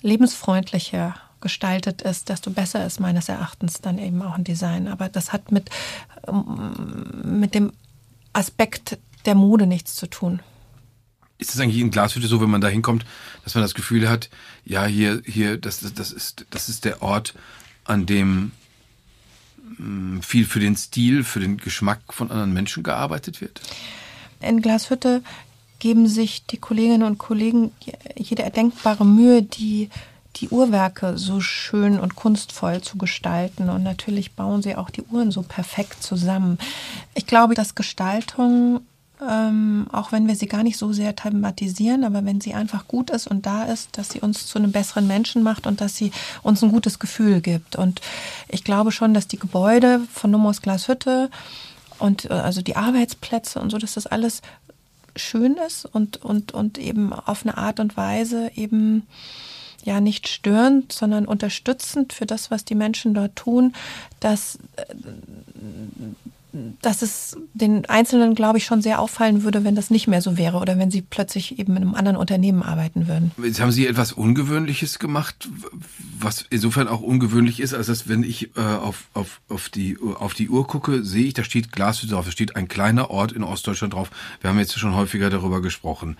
[0.00, 4.88] lebensfreundlicher gestaltet ist, desto besser ist meines Erachtens dann eben auch ein Design.
[4.88, 5.68] Aber das hat mit,
[6.26, 7.72] ähm, mit dem
[8.32, 10.40] Aspekt der Mode nichts zu tun.
[11.38, 13.04] Ist es eigentlich in Glashütte so, wenn man da hinkommt,
[13.44, 14.30] dass man das Gefühl hat,
[14.64, 17.34] ja, hier, hier, das, das, ist, das ist der Ort,
[17.84, 18.52] an dem
[19.78, 23.60] mm, viel für den Stil, für den Geschmack von anderen Menschen gearbeitet wird?
[24.40, 25.22] In Glashütte
[25.80, 27.72] geben sich die Kolleginnen und Kollegen
[28.16, 29.90] jede erdenkbare Mühe, die
[30.36, 33.68] die Uhrwerke so schön und kunstvoll zu gestalten.
[33.68, 36.58] Und natürlich bauen sie auch die Uhren so perfekt zusammen.
[37.14, 38.80] Ich glaube, dass Gestaltung,
[39.28, 43.10] ähm, auch wenn wir sie gar nicht so sehr thematisieren, aber wenn sie einfach gut
[43.10, 46.12] ist und da ist, dass sie uns zu einem besseren Menschen macht und dass sie
[46.42, 47.76] uns ein gutes Gefühl gibt.
[47.76, 48.00] Und
[48.48, 51.30] ich glaube schon, dass die Gebäude von Nomos Glashütte
[51.98, 54.40] und äh, also die Arbeitsplätze und so, dass das alles
[55.14, 59.06] schön ist und, und, und eben auf eine Art und Weise eben
[59.82, 63.74] ja nicht störend, sondern unterstützend für das, was die Menschen dort tun,
[64.20, 64.58] dass,
[66.82, 70.36] dass es den Einzelnen, glaube ich, schon sehr auffallen würde, wenn das nicht mehr so
[70.36, 73.32] wäre oder wenn sie plötzlich eben in einem anderen Unternehmen arbeiten würden.
[73.42, 75.48] Jetzt haben Sie etwas Ungewöhnliches gemacht,
[76.18, 80.34] was insofern auch ungewöhnlich ist, als dass wenn ich äh, auf, auf, auf, die, auf
[80.34, 83.42] die Uhr gucke, sehe ich, da steht Glashütte drauf, da steht ein kleiner Ort in
[83.42, 84.10] Ostdeutschland drauf.
[84.40, 86.16] Wir haben jetzt schon häufiger darüber gesprochen.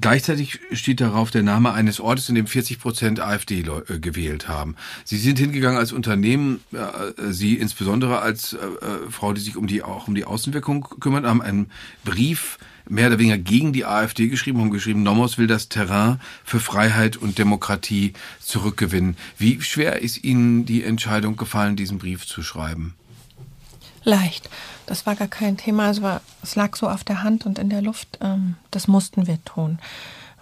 [0.00, 4.76] Gleichzeitig steht darauf der Name eines Ortes, in dem 40 Prozent AfD äh, gewählt haben.
[5.04, 9.66] Sie sind hingegangen als Unternehmen, äh, Sie insbesondere als äh, äh Frau, die sich um
[9.66, 11.70] die die auch um die Außenwirkung kümmert, haben einen
[12.04, 12.58] Brief
[12.88, 17.16] mehr oder weniger gegen die AfD geschrieben, haben geschrieben, Nomos will das Terrain für Freiheit
[17.16, 19.16] und Demokratie zurückgewinnen.
[19.38, 22.94] Wie schwer ist Ihnen die Entscheidung gefallen, diesen Brief zu schreiben?
[24.04, 24.50] Leicht.
[24.86, 25.90] Das war gar kein Thema.
[25.90, 28.18] Es, war, es lag so auf der Hand und in der Luft.
[28.20, 29.78] Ähm, das mussten wir tun.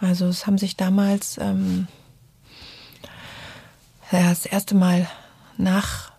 [0.01, 1.87] Also es haben sich damals ähm,
[4.11, 5.09] das erste Mal
[5.59, 6.09] nach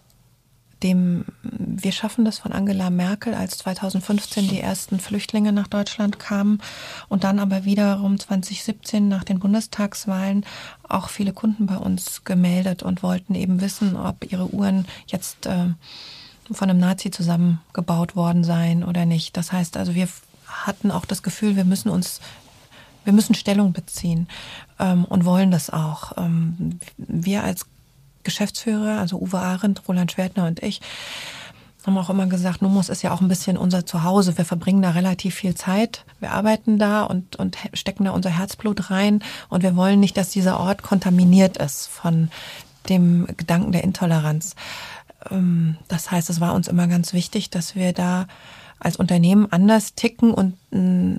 [0.84, 6.60] dem Wir schaffen das von Angela Merkel, als 2015 die ersten Flüchtlinge nach Deutschland kamen
[7.10, 10.46] und dann aber wiederum 2017 nach den Bundestagswahlen
[10.88, 15.70] auch viele Kunden bei uns gemeldet und wollten eben wissen, ob ihre Uhren jetzt äh,
[16.52, 19.38] von einem Nazi zusammengebaut worden seien oder nicht.
[19.38, 20.08] Das heißt also, wir
[20.48, 22.20] hatten auch das Gefühl, wir müssen uns
[23.04, 24.28] wir müssen Stellung beziehen
[24.80, 26.18] ähm, und wollen das auch.
[26.18, 27.66] Ähm, wir als
[28.24, 30.82] Geschäftsführer, also Uwe Arendt, Roland Schwertner und ich,
[31.86, 34.38] haben auch immer gesagt, Numos ist ja auch ein bisschen unser Zuhause.
[34.38, 36.06] Wir verbringen da relativ viel Zeit.
[36.20, 39.24] Wir arbeiten da und, und stecken da unser Herzblut rein.
[39.50, 42.30] Und wir wollen nicht, dass dieser Ort kontaminiert ist von
[42.90, 44.56] dem Gedanken der Intoleranz.
[45.30, 48.28] Ähm, das heißt, es war uns immer ganz wichtig, dass wir da
[48.80, 50.58] als Unternehmen anders ticken und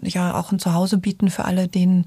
[0.02, 2.06] ja auch ein Zuhause bieten für alle, denen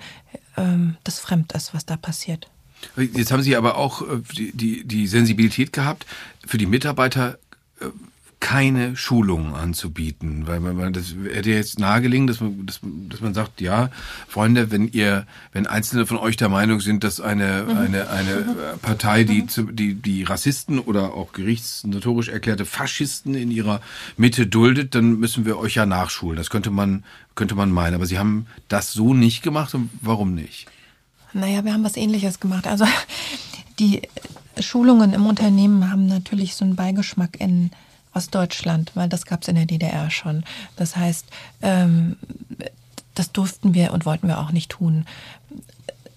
[0.57, 2.49] ähm, das fremd ist, was da passiert.
[2.97, 6.05] Jetzt haben Sie aber auch äh, die, die, die Sensibilität gehabt,
[6.45, 7.37] für die Mitarbeiter
[7.79, 7.85] äh,
[8.45, 13.59] keine Schulungen anzubieten, weil man, das hätte jetzt nahegelegen, dass man, dass, dass man sagt,
[13.59, 13.89] ja,
[14.27, 17.77] Freunde, wenn ihr, wenn Einzelne von euch der Meinung sind, dass eine mhm.
[17.77, 18.79] eine eine mhm.
[18.83, 19.75] Partei, die mhm.
[19.75, 23.81] die die Rassisten oder auch gerichtsnotorisch erklärte Faschisten in ihrer
[24.15, 26.37] Mitte duldet, dann müssen wir euch ja nachschulen.
[26.37, 27.03] Das könnte man
[27.33, 30.67] könnte man meinen, aber sie haben das so nicht gemacht und warum nicht?
[31.35, 32.65] Naja, wir haben was ähnliches gemacht.
[32.65, 32.85] Also
[33.79, 34.03] die
[34.59, 37.71] Schulungen im Unternehmen haben natürlich so einen Beigeschmack in
[38.13, 40.45] Ostdeutschland, weil das gab es in der DDR schon.
[40.77, 41.25] Das heißt,
[41.61, 42.15] ähm,
[43.15, 45.05] das durften wir und wollten wir auch nicht tun.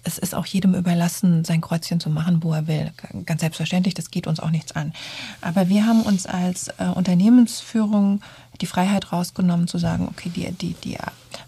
[0.03, 2.93] Es ist auch jedem überlassen, sein Kreuzchen zu machen, wo er will.
[3.25, 4.93] Ganz selbstverständlich, das geht uns auch nichts an.
[5.41, 8.21] Aber wir haben uns als äh, Unternehmensführung
[8.61, 10.97] die Freiheit rausgenommen zu sagen, okay, die, die, die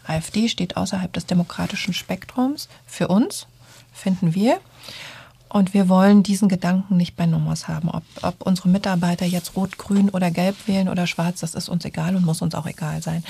[0.06, 3.48] AfD steht außerhalb des demokratischen Spektrums für uns
[4.02, 4.60] finden wir.
[5.50, 7.90] Und wir wollen diesen Gedanken nicht bei Nummers haben.
[7.90, 11.84] Ob, ob unsere Mitarbeiter jetzt rot, grün oder gelb wählen oder schwarz, das ist uns
[11.84, 13.24] egal und muss uns auch egal sein.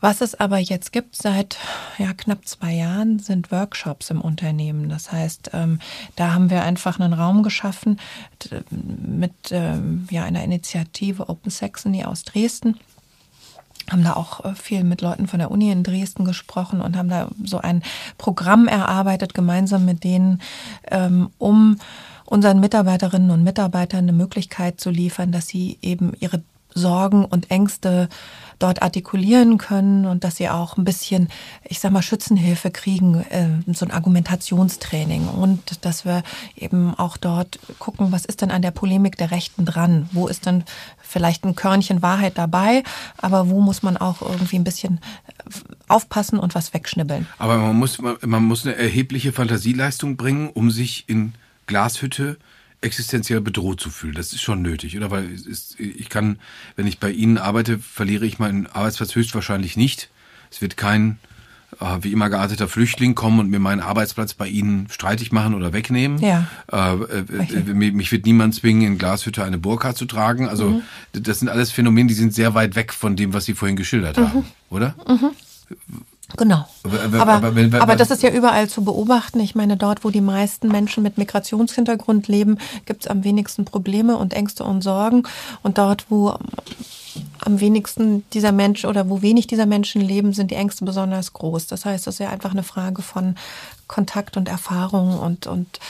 [0.00, 1.58] Was es aber jetzt gibt seit
[1.96, 4.88] ja, knapp zwei Jahren, sind Workshops im Unternehmen.
[4.88, 5.78] Das heißt, ähm,
[6.16, 8.00] da haben wir einfach einen Raum geschaffen
[8.80, 12.80] mit ähm, ja, einer Initiative Open Saxony aus Dresden
[13.90, 17.08] haben da auch äh, viel mit Leuten von der Uni in Dresden gesprochen und haben
[17.08, 17.82] da so ein
[18.18, 20.40] Programm erarbeitet, gemeinsam mit denen,
[20.90, 21.78] ähm, um
[22.24, 26.42] unseren Mitarbeiterinnen und Mitarbeitern eine Möglichkeit zu liefern, dass sie eben ihre
[26.74, 28.08] Sorgen und Ängste
[28.62, 31.28] dort artikulieren können und dass sie auch ein bisschen,
[31.64, 36.22] ich sag mal, Schützenhilfe kriegen, äh, so ein Argumentationstraining und dass wir
[36.56, 40.08] eben auch dort gucken, was ist denn an der Polemik der Rechten dran?
[40.12, 40.64] Wo ist denn
[41.00, 42.84] vielleicht ein Körnchen Wahrheit dabei,
[43.16, 45.32] aber wo muss man auch irgendwie ein bisschen äh,
[45.88, 47.26] aufpassen und was wegschnibbeln?
[47.38, 51.34] Aber man muss, man muss eine erhebliche Fantasieleistung bringen, um sich in
[51.66, 52.36] Glashütte
[52.82, 54.14] existenziell bedroht zu fühlen.
[54.14, 55.10] Das ist schon nötig, oder?
[55.10, 56.38] Weil ist, ich kann,
[56.76, 60.10] wenn ich bei Ihnen arbeite, verliere ich meinen Arbeitsplatz höchstwahrscheinlich nicht.
[60.50, 61.18] Es wird kein
[61.80, 65.72] äh, wie immer gearteter Flüchtling kommen und mir meinen Arbeitsplatz bei Ihnen streitig machen oder
[65.72, 66.18] wegnehmen.
[66.18, 66.46] Ja.
[66.70, 70.48] Äh, äh, mich wird niemand zwingen, in Glashütte eine Burka zu tragen.
[70.48, 70.82] Also mhm.
[71.12, 74.18] das sind alles Phänomene, die sind sehr weit weg von dem, was Sie vorhin geschildert
[74.18, 74.28] mhm.
[74.28, 74.94] haben, oder?
[75.08, 75.30] Mhm.
[76.36, 76.66] Genau.
[76.84, 79.40] Aber, aber, aber, wenn, aber, das ist ja überall zu beobachten.
[79.40, 84.16] Ich meine, dort, wo die meisten Menschen mit Migrationshintergrund leben, gibt es am wenigsten Probleme
[84.16, 85.24] und Ängste und Sorgen.
[85.62, 86.36] Und dort, wo
[87.40, 91.66] am wenigsten dieser Mensch oder wo wenig dieser Menschen leben, sind die Ängste besonders groß.
[91.66, 93.36] Das heißt, das ist ja einfach eine Frage von
[93.88, 95.80] Kontakt und Erfahrung und, und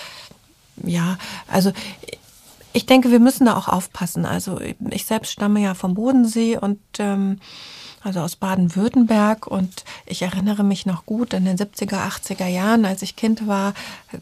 [0.83, 1.19] ja,
[1.49, 1.73] also
[2.73, 4.25] ich denke, wir müssen da auch aufpassen.
[4.25, 7.39] Also ich selbst stamme ja vom Bodensee und ähm,
[8.03, 9.47] also aus Baden-Württemberg.
[9.47, 13.75] Und ich erinnere mich noch gut, in den 70er, 80er Jahren, als ich Kind war,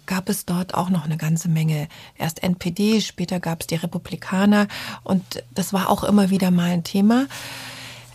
[0.06, 1.88] gab es dort auch noch eine ganze Menge.
[2.16, 4.68] Erst NPD, später gab es die Republikaner.
[5.02, 7.26] Und das war auch immer wieder mal ein Thema.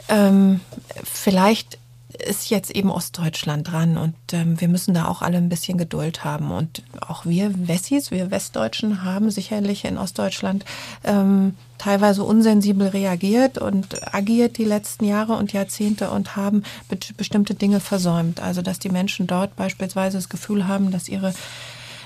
[0.07, 0.61] Ähm,
[1.03, 1.79] vielleicht
[2.25, 6.23] ist jetzt eben Ostdeutschland dran und ähm, wir müssen da auch alle ein bisschen Geduld
[6.23, 6.51] haben.
[6.51, 10.65] Und auch wir Wessis, wir Westdeutschen haben sicherlich in Ostdeutschland
[11.03, 17.53] ähm, teilweise unsensibel reagiert und agiert die letzten Jahre und Jahrzehnte und haben be bestimmte
[17.53, 18.39] Dinge versäumt.
[18.39, 21.33] Also dass die Menschen dort beispielsweise das Gefühl haben, dass ihre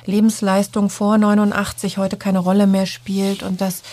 [0.10, 3.84] Lebensleistung vor 89 heute keine Rolle mehr spielt und dass,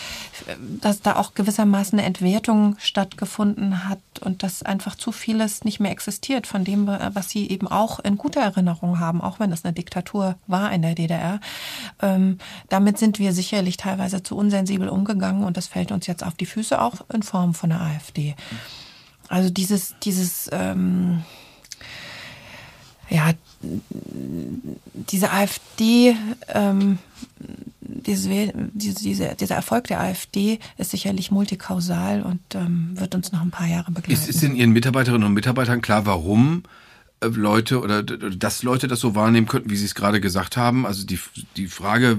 [0.58, 5.92] dass da auch gewissermaßen eine Entwertung stattgefunden hat und dass einfach zu vieles nicht mehr
[5.92, 9.74] existiert von dem, was sie eben auch in guter Erinnerung haben, auch wenn das eine
[9.74, 11.40] Diktatur war in der DDR.
[12.02, 12.38] Ähm,
[12.68, 16.46] damit sind wir sicherlich teilweise zu unsensibel umgegangen und das fällt uns jetzt auf die
[16.46, 18.34] Füße, auch in Form von der AfD.
[19.28, 21.24] Also dieses, dieses, ähm,
[23.08, 23.32] ja,
[24.92, 26.16] diese AfD,
[26.48, 26.98] ähm,
[27.80, 33.50] diese, diese, dieser Erfolg der AfD ist sicherlich multikausal und ähm, wird uns noch ein
[33.50, 34.12] paar Jahre begleiten.
[34.12, 36.64] Ist, ist in Ihren Mitarbeiterinnen und Mitarbeitern klar, warum
[37.24, 40.86] Leute oder dass Leute das so wahrnehmen könnten, wie Sie es gerade gesagt haben?
[40.86, 41.18] Also die,
[41.56, 42.18] die Frage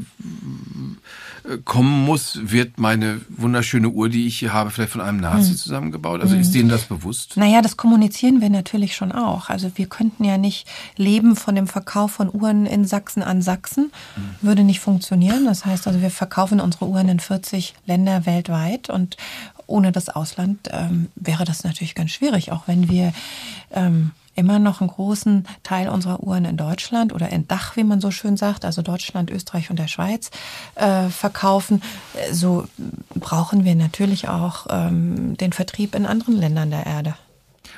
[1.44, 5.52] äh, kommen muss, wird meine wunderschöne Uhr, die ich hier habe, vielleicht von einem Nazi
[5.52, 5.58] hm.
[5.58, 6.22] zusammengebaut?
[6.22, 7.38] Also ist denen das bewusst?
[7.38, 9.50] Naja, das kommunizieren wir natürlich schon auch.
[9.50, 13.92] Also wir könnten ja nicht leben von dem Verkauf von Uhren in Sachsen an Sachsen.
[14.16, 14.24] Hm.
[14.42, 15.46] Würde nicht funktionieren.
[15.46, 19.16] Das heißt also, wir verkaufen unsere Uhren in 40 Länder weltweit und
[19.68, 23.14] ohne das Ausland ähm, wäre das natürlich ganz schwierig, auch wenn wir
[23.72, 28.00] ähm, immer noch einen großen Teil unserer Uhren in Deutschland oder in Dach, wie man
[28.00, 30.30] so schön sagt, also Deutschland, Österreich und der Schweiz
[30.76, 31.82] äh, verkaufen,
[32.32, 32.68] so
[33.16, 37.16] brauchen wir natürlich auch ähm, den Vertrieb in anderen Ländern der Erde.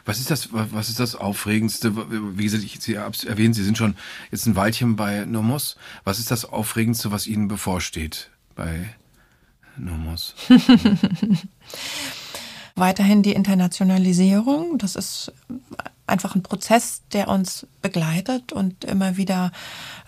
[0.06, 1.96] Was ist das, was ist das Aufregendste?
[2.38, 3.96] Wie gesagt, ich, Sie erwähnen, Sie sind schon
[4.32, 5.78] jetzt ein Weilchen bei Nomos.
[6.04, 8.90] Was ist das Aufregendste, was Ihnen bevorsteht bei
[9.78, 10.36] Nomos?
[12.76, 14.78] Weiterhin die Internationalisierung.
[14.78, 15.34] Das ist
[16.10, 19.52] einfach ein Prozess, der uns begleitet und immer wieder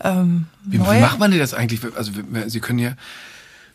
[0.01, 1.81] ähm, wie, wie macht man denn das eigentlich?
[1.95, 2.11] Also
[2.47, 2.93] Sie können ja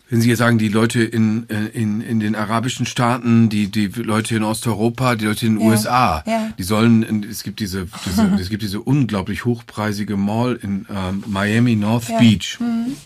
[0.08, 4.36] wenn Sie jetzt sagen, die Leute in, in, in den arabischen Staaten, die, die Leute
[4.36, 6.52] in Osteuropa, die Leute in den ja, USA, ja.
[6.56, 11.74] die sollen, es gibt diese, diese es gibt diese unglaublich hochpreisige Mall in ähm, Miami
[11.74, 12.18] North ja.
[12.18, 12.58] Beach.
[12.60, 12.96] Mhm.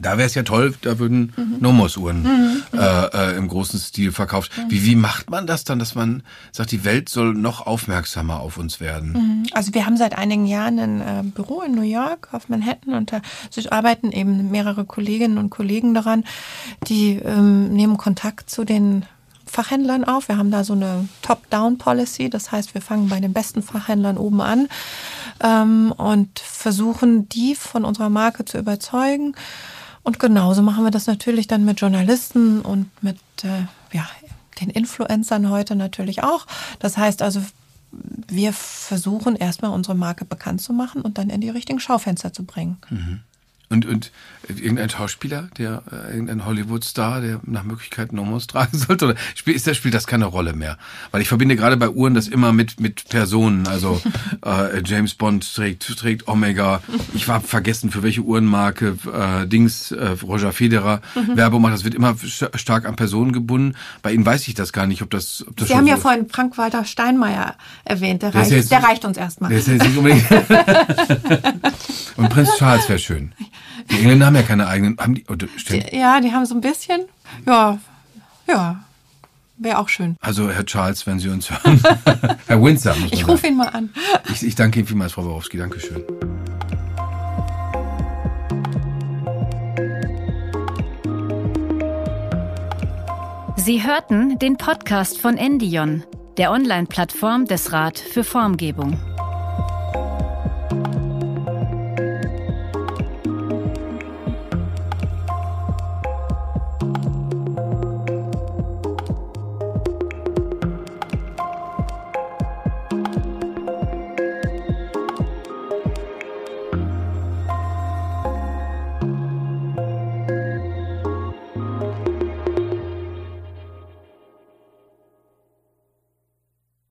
[0.00, 1.56] Da wäre es ja toll, da würden mhm.
[1.60, 2.62] Nomos-Uhren mhm.
[2.72, 4.52] äh, äh, im großen Stil verkauft.
[4.56, 4.70] Mhm.
[4.70, 6.22] Wie, wie macht man das dann, dass man
[6.52, 9.12] sagt, die Welt soll noch aufmerksamer auf uns werden?
[9.12, 9.46] Mhm.
[9.52, 13.12] Also wir haben seit einigen Jahren ein äh, Büro in New York auf Manhattan und
[13.12, 13.20] da
[13.70, 16.24] arbeiten eben mehrere Kolleginnen und Kollegen daran,
[16.88, 19.04] die ähm, nehmen Kontakt zu den
[19.46, 20.28] Fachhändlern auf.
[20.28, 24.40] Wir haben da so eine Top-Down-Policy, das heißt, wir fangen bei den besten Fachhändlern oben
[24.40, 24.68] an
[25.42, 29.34] ähm, und versuchen, die von unserer Marke zu überzeugen
[30.06, 34.08] und genauso machen wir das natürlich dann mit Journalisten und mit äh, ja,
[34.60, 36.46] den Influencern heute natürlich auch.
[36.78, 37.42] Das heißt also,
[38.28, 42.44] wir versuchen erstmal unsere Marke bekannt zu machen und dann in die richtigen Schaufenster zu
[42.44, 42.76] bringen.
[42.88, 43.20] Mhm.
[43.68, 44.12] Und, und
[44.48, 49.06] irgendein Schauspieler, der äh, irgendein Hollywood-Star, der nach Möglichkeit Nomos tragen sollte?
[49.06, 50.78] Oder spielt, ist das, spielt das keine Rolle mehr?
[51.10, 53.66] Weil ich verbinde gerade bei Uhren das immer mit, mit Personen.
[53.66, 54.00] Also
[54.44, 56.80] äh, James Bond trägt, trägt Omega.
[57.14, 61.36] Ich war vergessen, für welche Uhrenmarke äh, Dings, äh, Roger Federer mhm.
[61.36, 61.74] Werbung macht.
[61.74, 62.16] Das wird immer
[62.54, 63.74] stark an Personen gebunden.
[64.02, 65.44] Bei Ihnen weiß ich das gar nicht, ob das.
[65.48, 68.22] Ob das Sie haben ja vorhin Frank-Walter Steinmeier erwähnt.
[68.22, 69.50] Der, der reicht, jetzt, der reicht uns erstmal.
[69.50, 70.24] Der ist jetzt nicht unbedingt
[72.16, 73.32] Und Prinz Charles wäre schön.
[73.90, 74.98] Die Engländer haben ja keine eigenen.
[74.98, 77.02] Haben die, oder, die, ja, die haben so ein bisschen.
[77.46, 77.78] Ja,
[78.48, 78.82] ja.
[79.58, 80.16] Wäre auch schön.
[80.20, 81.80] Also, Herr Charles, wenn Sie uns hören.
[82.46, 83.90] Herr Windsor, muss Ich rufe ihn mal an.
[84.30, 85.56] Ich, ich danke Ihnen vielmals, Frau Borowski.
[85.56, 86.02] Dankeschön.
[93.56, 96.04] Sie hörten den Podcast von Endion,
[96.36, 98.96] der Online-Plattform des Rat für Formgebung.